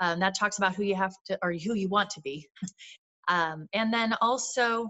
Um, 0.00 0.20
that 0.20 0.38
talks 0.38 0.58
about 0.58 0.74
who 0.74 0.84
you 0.84 0.94
have 0.94 1.14
to 1.26 1.38
or 1.42 1.52
who 1.52 1.74
you 1.74 1.88
want 1.88 2.10
to 2.10 2.20
be. 2.20 2.46
um, 3.28 3.66
and 3.72 3.92
then 3.92 4.14
also 4.20 4.88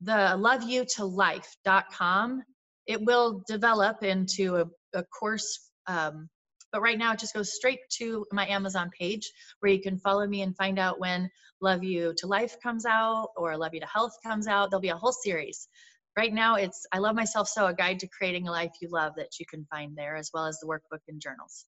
the 0.00 0.34
loveyouTolife.com. 0.36 2.42
It 2.86 3.04
will 3.04 3.42
develop 3.46 4.02
into 4.02 4.56
a, 4.56 4.64
a 4.94 5.04
course, 5.04 5.70
um, 5.86 6.28
but 6.72 6.80
right 6.82 6.98
now 6.98 7.12
it 7.12 7.18
just 7.18 7.34
goes 7.34 7.54
straight 7.54 7.80
to 7.98 8.26
my 8.32 8.46
Amazon 8.46 8.90
page 8.98 9.30
where 9.60 9.72
you 9.72 9.80
can 9.80 9.98
follow 9.98 10.26
me 10.26 10.42
and 10.42 10.56
find 10.56 10.78
out 10.78 11.00
when 11.00 11.30
Love 11.60 11.82
You 11.82 12.14
to 12.18 12.26
Life 12.26 12.56
comes 12.62 12.86
out 12.86 13.28
or 13.36 13.56
Love 13.56 13.74
You 13.74 13.80
to 13.80 13.86
Health 13.86 14.12
comes 14.24 14.46
out. 14.46 14.70
There'll 14.70 14.80
be 14.80 14.88
a 14.88 14.96
whole 14.96 15.12
series. 15.12 15.68
Right 16.16 16.32
now 16.32 16.56
it's 16.56 16.84
i 16.92 16.98
love 16.98 17.14
myself 17.14 17.46
so 17.46 17.66
a 17.66 17.74
guide 17.74 18.00
to 18.00 18.08
creating 18.08 18.48
a 18.48 18.50
life 18.50 18.72
you 18.80 18.88
love 18.90 19.12
that 19.16 19.38
you 19.38 19.46
can 19.46 19.64
find 19.66 19.96
there 19.96 20.16
as 20.16 20.30
well 20.34 20.46
as 20.46 20.58
the 20.58 20.66
workbook 20.66 21.00
and 21.06 21.20
journals. 21.20 21.66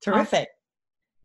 Terrific 0.00 0.48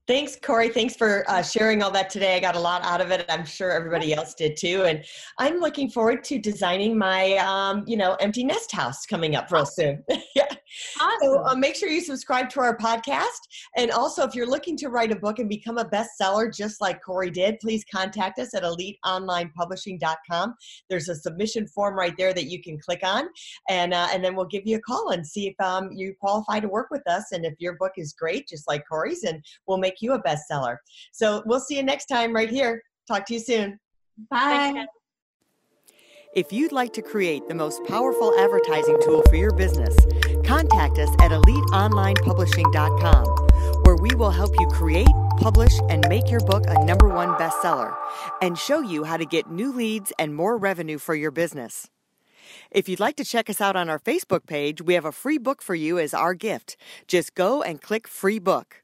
Thanks, 0.10 0.36
Corey. 0.36 0.70
Thanks 0.70 0.96
for 0.96 1.24
uh, 1.30 1.44
sharing 1.44 1.84
all 1.84 1.92
that 1.92 2.10
today. 2.10 2.36
I 2.36 2.40
got 2.40 2.56
a 2.56 2.60
lot 2.60 2.84
out 2.84 3.00
of 3.00 3.12
it. 3.12 3.28
I'm 3.30 3.46
sure 3.46 3.70
everybody 3.70 4.12
else 4.12 4.34
did 4.34 4.58
too. 4.58 4.86
And 4.86 5.06
I'm 5.38 5.60
looking 5.60 5.88
forward 5.88 6.24
to 6.24 6.40
designing 6.40 6.98
my, 6.98 7.34
um, 7.36 7.84
you 7.86 7.96
know, 7.96 8.16
empty 8.16 8.44
nest 8.44 8.72
house 8.72 9.06
coming 9.06 9.36
up 9.36 9.52
real 9.52 9.68
soon. 9.68 10.04
yeah. 10.36 10.48
Awesome. 11.00 11.18
So 11.22 11.46
uh, 11.46 11.56
make 11.56 11.76
sure 11.76 11.90
you 11.90 12.02
subscribe 12.02 12.50
to 12.52 12.60
our 12.60 12.78
podcast. 12.78 13.40
And 13.76 13.92
also, 13.92 14.24
if 14.24 14.36
you're 14.36 14.50
looking 14.50 14.78
to 14.78 14.90
write 14.90 15.12
a 15.12 15.16
book 15.16 15.40
and 15.40 15.50
become 15.50 15.78
a 15.78 15.86
bestseller, 15.86 16.54
just 16.54 16.82
like 16.82 17.04
Corey 17.04 17.30
did, 17.30 17.60
please 17.60 17.84
contact 17.92 18.40
us 18.40 18.54
at 18.54 18.64
eliteonlinepublishing.com. 18.64 20.56
There's 20.90 21.10
a 21.10 21.16
submission 21.16 21.68
form 21.68 21.96
right 21.96 22.16
there 22.18 22.34
that 22.34 22.46
you 22.46 22.62
can 22.62 22.80
click 22.80 23.02
on, 23.04 23.26
and 23.68 23.94
uh, 23.94 24.08
and 24.12 24.24
then 24.24 24.36
we'll 24.36 24.46
give 24.46 24.64
you 24.66 24.78
a 24.78 24.82
call 24.82 25.10
and 25.12 25.26
see 25.26 25.48
if 25.48 25.66
um, 25.66 25.90
you 25.92 26.14
qualify 26.20 26.60
to 26.60 26.68
work 26.68 26.90
with 26.92 27.08
us. 27.08 27.26
And 27.32 27.46
if 27.46 27.54
your 27.60 27.76
book 27.78 27.94
is 27.98 28.14
great, 28.14 28.48
just 28.48 28.68
like 28.68 28.88
Corey's, 28.88 29.24
and 29.24 29.44
we'll 29.68 29.78
make 29.78 29.99
you 30.02 30.14
a 30.14 30.22
bestseller. 30.24 30.78
So 31.12 31.44
we'll 31.46 31.60
see 31.60 31.78
you 31.78 31.84
next 31.84 32.06
time 32.06 32.34
right 32.34 32.50
here. 32.50 32.82
Talk 33.08 33.26
to 33.28 33.34
you 33.34 33.40
soon. 33.40 33.80
Bye. 34.30 34.86
If 36.36 36.54
you'd 36.54 36.72
like 36.72 36.94
to 36.94 37.02
create 37.02 37.48
the 37.48 37.56
most 37.56 37.84
powerful 37.86 38.38
advertising 38.40 39.00
tool 39.04 39.24
for 39.30 39.36
your 39.36 39.52
business, 39.52 39.98
contact 40.46 41.00
us 41.00 41.10
at 41.20 41.32
eliteonlinepublishing.com, 41.32 43.26
where 43.84 43.96
we 43.96 44.14
will 44.16 44.30
help 44.30 44.54
you 44.60 44.68
create, 44.68 45.08
publish, 45.38 45.74
and 45.90 46.08
make 46.08 46.30
your 46.30 46.42
book 46.42 46.66
a 46.68 46.86
number 46.86 47.10
one 47.10 47.30
bestseller 47.30 47.96
and 48.44 48.60
show 48.60 48.80
you 48.80 49.06
how 49.06 49.18
to 49.18 49.26
get 49.26 49.50
new 49.50 49.72
leads 49.72 50.14
and 50.20 50.36
more 50.36 50.56
revenue 50.56 51.00
for 51.00 51.16
your 51.16 51.32
business. 51.32 51.90
If 52.70 52.88
you'd 52.88 53.00
like 53.00 53.16
to 53.16 53.26
check 53.26 53.50
us 53.50 53.60
out 53.60 53.76
on 53.76 53.90
our 53.90 54.00
Facebook 54.00 54.46
page, 54.46 54.84
we 54.84 54.94
have 54.94 55.06
a 55.06 55.12
free 55.12 55.40
book 55.40 55.64
for 55.64 55.74
you 55.74 55.98
as 55.98 56.14
our 56.14 56.36
gift. 56.36 56.78
Just 57.08 57.34
go 57.34 57.64
and 57.64 57.82
click 57.82 58.08
free 58.08 58.38
book. 58.38 58.84